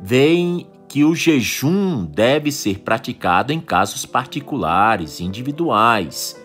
veem 0.01 0.66
que 0.91 1.05
o 1.05 1.14
jejum 1.14 2.05
deve 2.05 2.51
ser 2.51 2.80
praticado 2.80 3.53
em 3.53 3.61
casos 3.61 4.05
particulares, 4.05 5.20
individuais, 5.20 6.36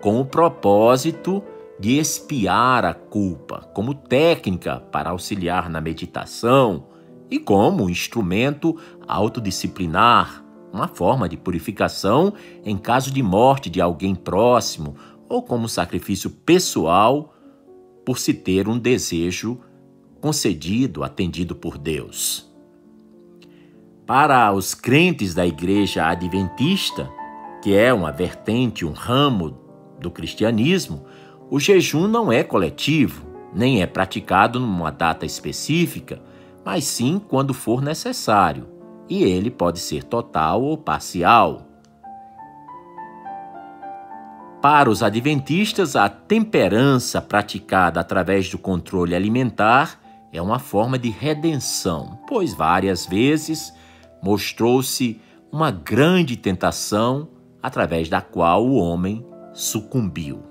com 0.00 0.20
o 0.20 0.24
propósito 0.24 1.42
de 1.80 1.98
espiar 1.98 2.84
a 2.84 2.94
culpa, 2.94 3.68
como 3.74 3.92
técnica 3.92 4.78
para 4.92 5.10
auxiliar 5.10 5.68
na 5.68 5.80
meditação 5.80 6.86
e 7.28 7.40
como 7.40 7.90
instrumento 7.90 8.76
autodisciplinar, 9.08 10.44
uma 10.72 10.86
forma 10.86 11.28
de 11.28 11.36
purificação 11.36 12.32
em 12.64 12.78
caso 12.78 13.10
de 13.10 13.20
morte 13.20 13.68
de 13.68 13.80
alguém 13.80 14.14
próximo 14.14 14.94
ou 15.28 15.42
como 15.42 15.68
sacrifício 15.68 16.30
pessoal 16.30 17.34
por 18.06 18.16
se 18.16 18.32
ter 18.32 18.68
um 18.68 18.78
desejo 18.78 19.58
concedido, 20.20 21.02
atendido 21.02 21.56
por 21.56 21.76
Deus. 21.76 22.47
Para 24.08 24.50
os 24.54 24.74
crentes 24.74 25.34
da 25.34 25.46
Igreja 25.46 26.06
Adventista, 26.06 27.12
que 27.60 27.76
é 27.76 27.92
uma 27.92 28.10
vertente, 28.10 28.86
um 28.86 28.92
ramo 28.92 29.50
do 30.00 30.10
cristianismo, 30.10 31.04
o 31.50 31.60
jejum 31.60 32.08
não 32.08 32.32
é 32.32 32.42
coletivo, 32.42 33.26
nem 33.52 33.82
é 33.82 33.86
praticado 33.86 34.58
numa 34.58 34.90
data 34.90 35.26
específica, 35.26 36.22
mas 36.64 36.84
sim 36.84 37.20
quando 37.28 37.52
for 37.52 37.82
necessário, 37.82 38.66
e 39.10 39.22
ele 39.22 39.50
pode 39.50 39.78
ser 39.78 40.04
total 40.04 40.62
ou 40.62 40.78
parcial. 40.78 41.68
Para 44.62 44.88
os 44.88 45.02
adventistas, 45.02 45.96
a 45.96 46.08
temperança 46.08 47.20
praticada 47.20 48.00
através 48.00 48.48
do 48.48 48.56
controle 48.56 49.14
alimentar 49.14 50.00
é 50.32 50.40
uma 50.40 50.58
forma 50.58 50.98
de 50.98 51.10
redenção, 51.10 52.18
pois 52.26 52.54
várias 52.54 53.04
vezes 53.04 53.76
mostrou-se 54.22 55.20
uma 55.50 55.70
grande 55.70 56.36
tentação 56.36 57.28
através 57.62 58.08
da 58.08 58.20
qual 58.20 58.66
o 58.66 58.76
homem 58.76 59.24
sucumbiu. 59.52 60.42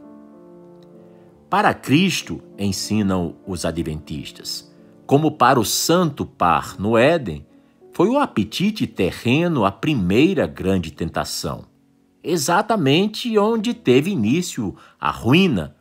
Para 1.50 1.74
Cristo, 1.74 2.42
ensinam 2.58 3.36
os 3.46 3.66
adventistas, 3.66 4.74
como 5.06 5.32
para 5.32 5.60
o 5.60 5.66
santo 5.66 6.26
par 6.26 6.78
no 6.80 6.98
Éden, 6.98 7.46
foi 7.94 8.10
o 8.10 8.20
apetite 8.20 8.86
terreno 8.86 9.66
a 9.66 9.72
primeira 9.72 10.46
grande 10.46 10.92
tentação, 10.92 11.66
exatamente 12.24 13.38
onde 13.38 13.74
teve 13.74 14.12
início 14.12 14.76
a 15.00 15.10
ruína 15.10 15.78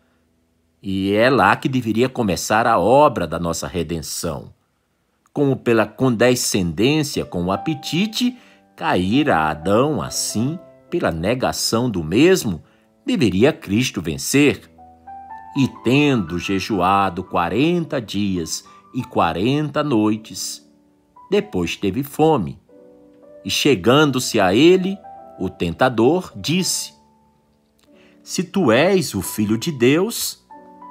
e 0.89 1.13
é 1.13 1.29
lá 1.29 1.57
que 1.57 1.69
deveria 1.69 2.09
começar 2.09 2.65
a 2.65 2.79
obra 2.79 3.27
da 3.27 3.41
nossa 3.41 3.67
redenção. 3.67 4.55
Como 5.37 5.55
pela 5.55 5.85
condescendência 5.85 7.23
com 7.23 7.45
o 7.45 7.53
apetite, 7.53 8.39
cair 8.75 9.31
a 9.31 9.51
Adão 9.51 10.01
assim, 10.01 10.59
pela 10.89 11.11
negação 11.11 11.91
do 11.91 12.03
mesmo, 12.03 12.65
deveria 13.05 13.53
Cristo 13.53 14.01
vencer. 14.01 14.63
E 15.55 15.69
tendo 15.85 16.39
jejuado 16.39 17.23
quarenta 17.23 18.01
dias 18.01 18.65
e 18.95 19.05
quarenta 19.05 19.85
noites, 19.85 20.67
depois 21.31 21.77
teve 21.77 22.03
fome. 22.03 22.59
E 23.45 23.51
chegando-se 23.51 24.41
a 24.41 24.55
ele, 24.55 24.97
o 25.39 25.51
tentador 25.51 26.33
disse: 26.35 26.95
Se 28.23 28.43
tu 28.43 28.73
és 28.73 29.15
o 29.15 29.21
filho 29.21 29.59
de 29.59 29.71
Deus, 29.71 30.43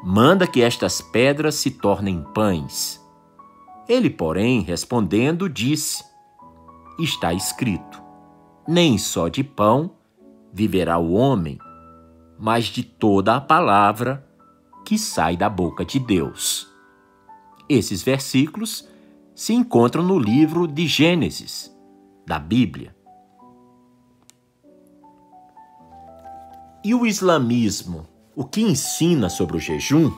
manda 0.04 0.46
que 0.46 0.62
estas 0.62 1.02
pedras 1.02 1.56
se 1.56 1.72
tornem 1.72 2.24
pães. 2.32 3.04
Ele, 3.88 4.10
porém, 4.10 4.62
respondendo, 4.62 5.50
disse: 5.50 6.04
Está 7.00 7.34
escrito: 7.34 8.02
Nem 8.68 8.98
só 8.98 9.28
de 9.28 9.44
pão 9.44 9.92
viverá 10.52 10.98
o 10.98 11.14
homem, 11.14 11.60
mas 12.40 12.66
de 12.66 12.84
toda 12.84 13.36
a 13.36 13.42
palavra 13.42 14.26
que 14.86 14.98
sai 14.98 15.36
da 15.36 15.50
boca 15.50 15.84
de 15.84 16.00
Deus. 16.00 16.68
Esses 17.68 18.04
versículos 18.04 18.88
se 19.34 19.54
encontram 19.54 20.04
no 20.04 20.18
livro 20.18 20.68
de 20.68 20.88
Gênesis, 20.88 21.76
da 22.26 22.40
Bíblia. 22.40 22.96
E 26.84 26.94
o 26.94 27.06
islamismo 27.06 28.08
o 28.36 28.44
que 28.44 28.62
ensina 28.62 29.30
sobre 29.30 29.56
o 29.56 29.60
jejum? 29.60 30.12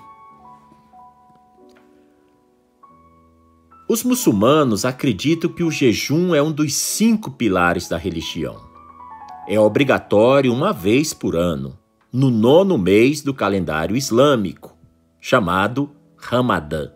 Os 3.89 4.03
muçulmanos 4.03 4.83
acreditam 4.83 5.49
que 5.49 5.63
o 5.63 5.71
jejum 5.71 6.35
é 6.35 6.41
um 6.41 6.51
dos 6.51 6.73
cinco 6.75 7.31
pilares 7.31 7.87
da 7.87 7.97
religião. 7.97 8.57
É 9.47 9.57
obrigatório 9.57 10.53
uma 10.53 10.73
vez 10.73 11.13
por 11.13 11.37
ano, 11.37 11.79
no 12.11 12.29
nono 12.29 12.77
mês 12.77 13.21
do 13.21 13.33
calendário 13.33 13.95
islâmico, 13.95 14.77
chamado 15.21 15.89
Ramadã. 16.17 16.91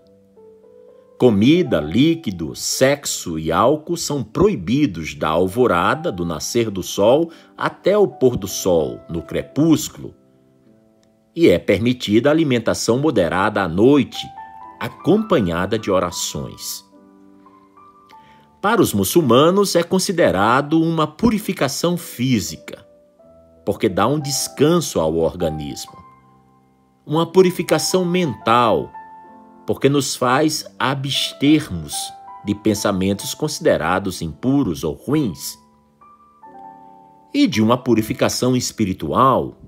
Comida, 1.17 1.79
líquido, 1.79 2.53
sexo 2.55 3.39
e 3.39 3.53
álcool 3.53 3.95
são 3.95 4.21
proibidos 4.21 5.15
da 5.15 5.29
alvorada, 5.29 6.11
do 6.11 6.25
nascer 6.25 6.69
do 6.69 6.83
sol, 6.83 7.31
até 7.57 7.97
o 7.97 8.05
pôr 8.05 8.35
do 8.35 8.47
sol, 8.47 8.99
no 9.07 9.21
crepúsculo, 9.21 10.13
e 11.33 11.47
é 11.47 11.57
permitida 11.57 12.29
a 12.29 12.33
alimentação 12.33 12.97
moderada 12.97 13.61
à 13.61 13.67
noite, 13.67 14.27
acompanhada 14.81 15.77
de 15.77 15.91
orações. 15.91 16.83
Para 18.59 18.81
os 18.81 18.95
muçulmanos, 18.95 19.75
é 19.75 19.83
considerado 19.83 20.81
uma 20.81 21.05
purificação 21.05 21.95
física, 21.95 22.83
porque 23.63 23.87
dá 23.87 24.07
um 24.07 24.19
descanso 24.19 24.99
ao 24.99 25.17
organismo. 25.17 25.95
Uma 27.05 27.31
purificação 27.31 28.03
mental, 28.03 28.91
porque 29.67 29.87
nos 29.87 30.15
faz 30.15 30.65
abstermos 30.79 31.93
de 32.43 32.55
pensamentos 32.55 33.35
considerados 33.35 34.19
impuros 34.19 34.83
ou 34.83 34.95
ruins. 34.95 35.59
E 37.31 37.45
de 37.45 37.61
uma 37.61 37.77
purificação 37.77 38.55
espiritual, 38.55 39.61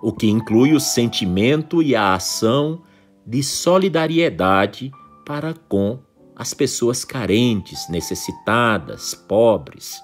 o 0.00 0.12
que 0.12 0.30
inclui 0.30 0.72
o 0.72 0.78
sentimento 0.78 1.82
e 1.82 1.96
a 1.96 2.14
ação 2.14 2.80
de 3.26 3.42
solidariedade 3.42 4.92
para 5.24 5.54
com 5.68 5.98
as 6.36 6.52
pessoas 6.52 7.04
carentes, 7.04 7.88
necessitadas, 7.88 9.14
pobres. 9.14 10.02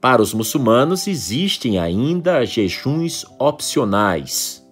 Para 0.00 0.20
os 0.20 0.34
muçulmanos 0.34 1.06
existem 1.06 1.78
ainda 1.78 2.44
jejuns 2.44 3.24
opcionais. 3.38 4.62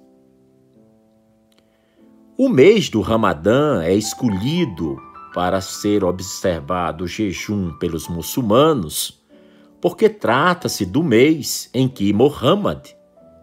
O 2.36 2.48
mês 2.48 2.88
do 2.88 3.00
Ramadã 3.00 3.82
é 3.82 3.94
escolhido 3.94 4.96
para 5.34 5.60
ser 5.60 6.04
observado 6.04 7.04
o 7.04 7.08
jejum 7.08 7.76
pelos 7.78 8.08
muçulmanos 8.08 9.22
porque 9.82 10.08
trata-se 10.08 10.86
do 10.86 11.02
mês 11.02 11.68
em 11.74 11.88
que 11.88 12.12
Muhammad 12.12 12.86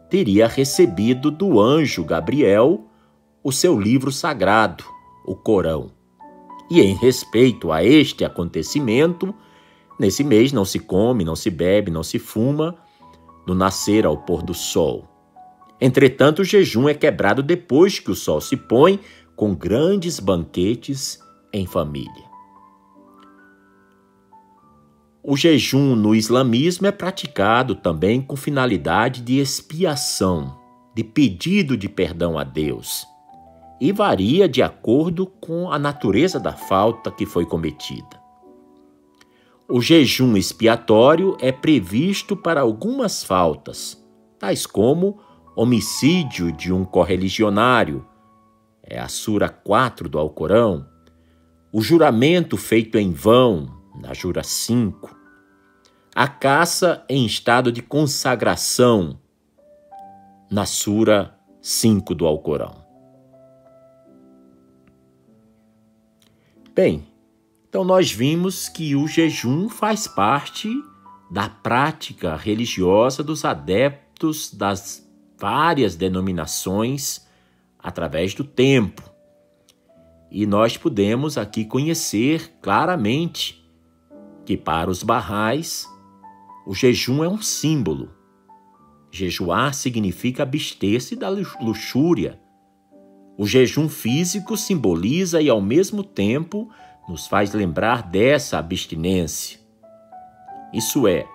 teria 0.10 0.48
recebido 0.48 1.30
do 1.30 1.60
anjo 1.60 2.06
Gabriel 2.06 2.89
o 3.44 3.52
seu 3.52 3.80
livro 3.80 4.12
sagrado, 4.12 4.84
o 5.26 5.36
Corão. 5.36 5.92
E 6.70 6.82
em 6.82 6.96
respeito 6.96 7.72
a 7.72 7.84
este 7.84 8.24
acontecimento, 8.24 9.34
nesse 10.00 10.24
mês 10.24 10.52
não 10.52 10.66
se 10.66 10.80
come, 10.80 11.24
não 11.24 11.36
se 11.36 11.50
bebe, 11.50 11.90
não 11.90 12.04
se 12.04 12.20
fuma, 12.20 12.78
do 13.46 13.56
nascer 13.56 14.06
ao 14.06 14.18
pôr 14.18 14.44
do 14.44 14.54
sol. 14.54 15.08
Entretanto, 15.82 16.42
o 16.42 16.46
jejum 16.46 16.90
é 16.90 16.94
quebrado 16.94 17.42
depois 17.42 18.00
que 18.00 18.12
o 18.12 18.16
sol 18.16 18.42
se 18.42 18.58
põe, 18.58 19.00
com 19.36 19.56
grandes 19.56 20.20
banquetes 20.20 21.20
em 21.54 21.66
família. 21.66 22.30
O 25.24 25.38
jejum 25.38 25.96
no 25.96 26.14
islamismo 26.14 26.88
é 26.88 26.92
praticado 26.92 27.76
também 27.76 28.22
com 28.22 28.36
finalidade 28.36 29.22
de 29.22 29.40
expiação, 29.40 30.58
de 30.94 31.04
pedido 31.04 31.78
de 31.78 31.88
perdão 31.88 32.38
a 32.38 32.44
Deus, 32.44 33.06
e 33.80 33.92
varia 33.92 34.48
de 34.48 34.62
acordo 34.62 35.26
com 35.26 35.72
a 35.72 35.80
natureza 35.80 36.40
da 36.40 36.54
falta 36.54 37.10
que 37.12 37.26
foi 37.26 37.46
cometida. 37.46 38.20
O 39.68 39.82
jejum 39.82 40.36
expiatório 40.36 41.38
é 41.40 41.52
previsto 41.52 42.36
para 42.36 42.62
algumas 42.62 43.24
faltas, 43.24 44.04
tais 44.38 44.66
como 44.66 45.20
homicídio 45.56 46.52
de 46.52 46.74
um 46.74 46.84
correligionário, 46.84 48.06
é 48.82 49.00
a 49.00 49.08
Sura 49.08 49.48
4 49.48 50.10
do 50.10 50.18
Alcorão, 50.18 50.88
o 51.72 51.82
juramento 51.82 52.58
feito 52.58 52.98
em 52.98 53.12
vão, 53.12 53.70
na 54.02 54.14
Jura 54.14 54.42
5. 54.42 55.16
A 56.16 56.28
caça 56.28 57.06
em 57.08 57.24
estado 57.26 57.72
de 57.72 57.84
consagração, 57.84 59.20
na 60.50 60.66
Sura 60.66 61.38
5 61.62 62.16
do 62.16 62.26
Alcorão. 62.26 62.79
Bem, 66.76 67.08
então 67.68 67.84
nós 67.84 68.12
vimos 68.12 68.70
que 68.70 68.96
o 68.96 69.08
jejum 69.08 69.70
faz 69.70 70.08
parte 70.08 70.70
da 71.30 71.50
prática 71.50 72.36
religiosa 72.36 73.24
dos 73.24 73.46
adeptos 73.46 74.54
das 74.54 75.08
várias 75.38 75.96
denominações 75.96 77.26
através 77.78 78.34
do 78.34 78.44
tempo. 78.44 79.04
E 80.32 80.46
nós 80.46 80.78
podemos 80.78 81.38
aqui 81.38 81.66
conhecer 81.66 82.58
claramente 82.62 83.66
que 84.46 84.58
para 84.58 84.90
os 84.90 85.04
barrais 85.04 85.88
o 86.66 86.74
jejum 86.74 87.24
é 87.24 87.30
um 87.30 87.42
símbolo. 87.42 88.12
Jejuar 89.12 89.74
significa 89.74 90.44
abster-se 90.44 91.16
da 91.16 91.30
luxúria. 91.30 92.40
O 93.40 93.48
jejum 93.48 93.88
físico 93.88 94.58
simboliza 94.58 95.42
e, 95.42 95.50
ao 95.50 95.62
mesmo 95.62 96.04
tempo, 96.04 96.70
nos 97.08 97.26
faz 97.26 97.54
lembrar 97.54 98.04
dessa 98.04 98.58
abstinência. 98.58 99.62
Isso 100.74 101.08
é, 101.08 101.26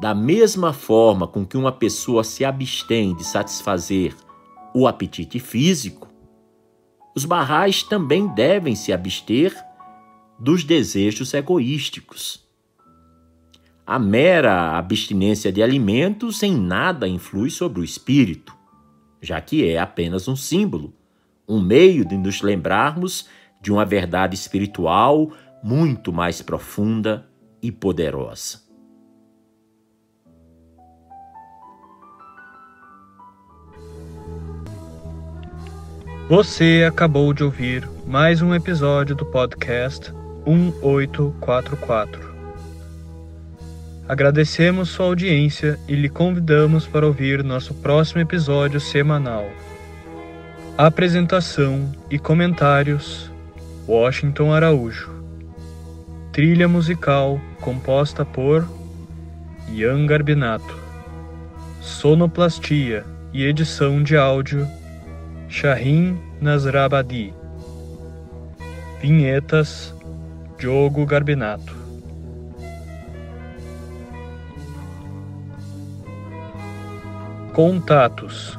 da 0.00 0.14
mesma 0.14 0.72
forma 0.72 1.28
com 1.28 1.44
que 1.44 1.58
uma 1.58 1.70
pessoa 1.70 2.24
se 2.24 2.42
abstém 2.42 3.14
de 3.14 3.22
satisfazer 3.22 4.16
o 4.74 4.88
apetite 4.88 5.38
físico, 5.38 6.08
os 7.14 7.26
barrais 7.26 7.82
também 7.82 8.28
devem 8.28 8.74
se 8.74 8.90
abster 8.90 9.54
dos 10.38 10.64
desejos 10.64 11.34
egoísticos. 11.34 12.48
A 13.86 13.98
mera 13.98 14.78
abstinência 14.78 15.52
de 15.52 15.62
alimentos 15.62 16.42
em 16.42 16.56
nada 16.56 17.06
influi 17.06 17.50
sobre 17.50 17.80
o 17.80 17.84
espírito, 17.84 18.56
já 19.20 19.38
que 19.38 19.68
é 19.68 19.78
apenas 19.78 20.28
um 20.28 20.34
símbolo, 20.34 20.94
um 21.48 21.60
meio 21.60 22.04
de 22.04 22.16
nos 22.16 22.42
lembrarmos 22.42 23.28
de 23.60 23.72
uma 23.72 23.84
verdade 23.84 24.34
espiritual 24.34 25.30
muito 25.62 26.12
mais 26.12 26.42
profunda 26.42 27.26
e 27.62 27.72
poderosa. 27.72 28.66
Você 36.28 36.84
acabou 36.88 37.32
de 37.32 37.44
ouvir 37.44 37.88
mais 38.04 38.42
um 38.42 38.52
episódio 38.52 39.14
do 39.14 39.24
podcast 39.24 40.12
1844. 40.44 42.34
Agradecemos 44.08 44.88
sua 44.88 45.06
audiência 45.06 45.78
e 45.86 45.94
lhe 45.94 46.08
convidamos 46.08 46.84
para 46.86 47.06
ouvir 47.06 47.44
nosso 47.44 47.74
próximo 47.74 48.20
episódio 48.20 48.80
semanal. 48.80 49.44
Apresentação 50.78 51.90
e 52.10 52.18
comentários: 52.18 53.32
Washington 53.88 54.52
Araújo. 54.52 55.10
Trilha 56.32 56.68
musical 56.68 57.40
composta 57.62 58.26
por 58.26 58.68
Ian 59.72 60.04
Garbinato. 60.04 60.76
Sonoplastia 61.80 63.06
e 63.32 63.42
edição 63.44 64.02
de 64.02 64.18
áudio 64.18 64.68
Shahin 65.48 66.20
Nasrabadi. 66.42 67.32
Vinhetas 69.00 69.94
Diogo 70.58 71.06
Garbinato. 71.06 71.74
Contatos 77.54 78.58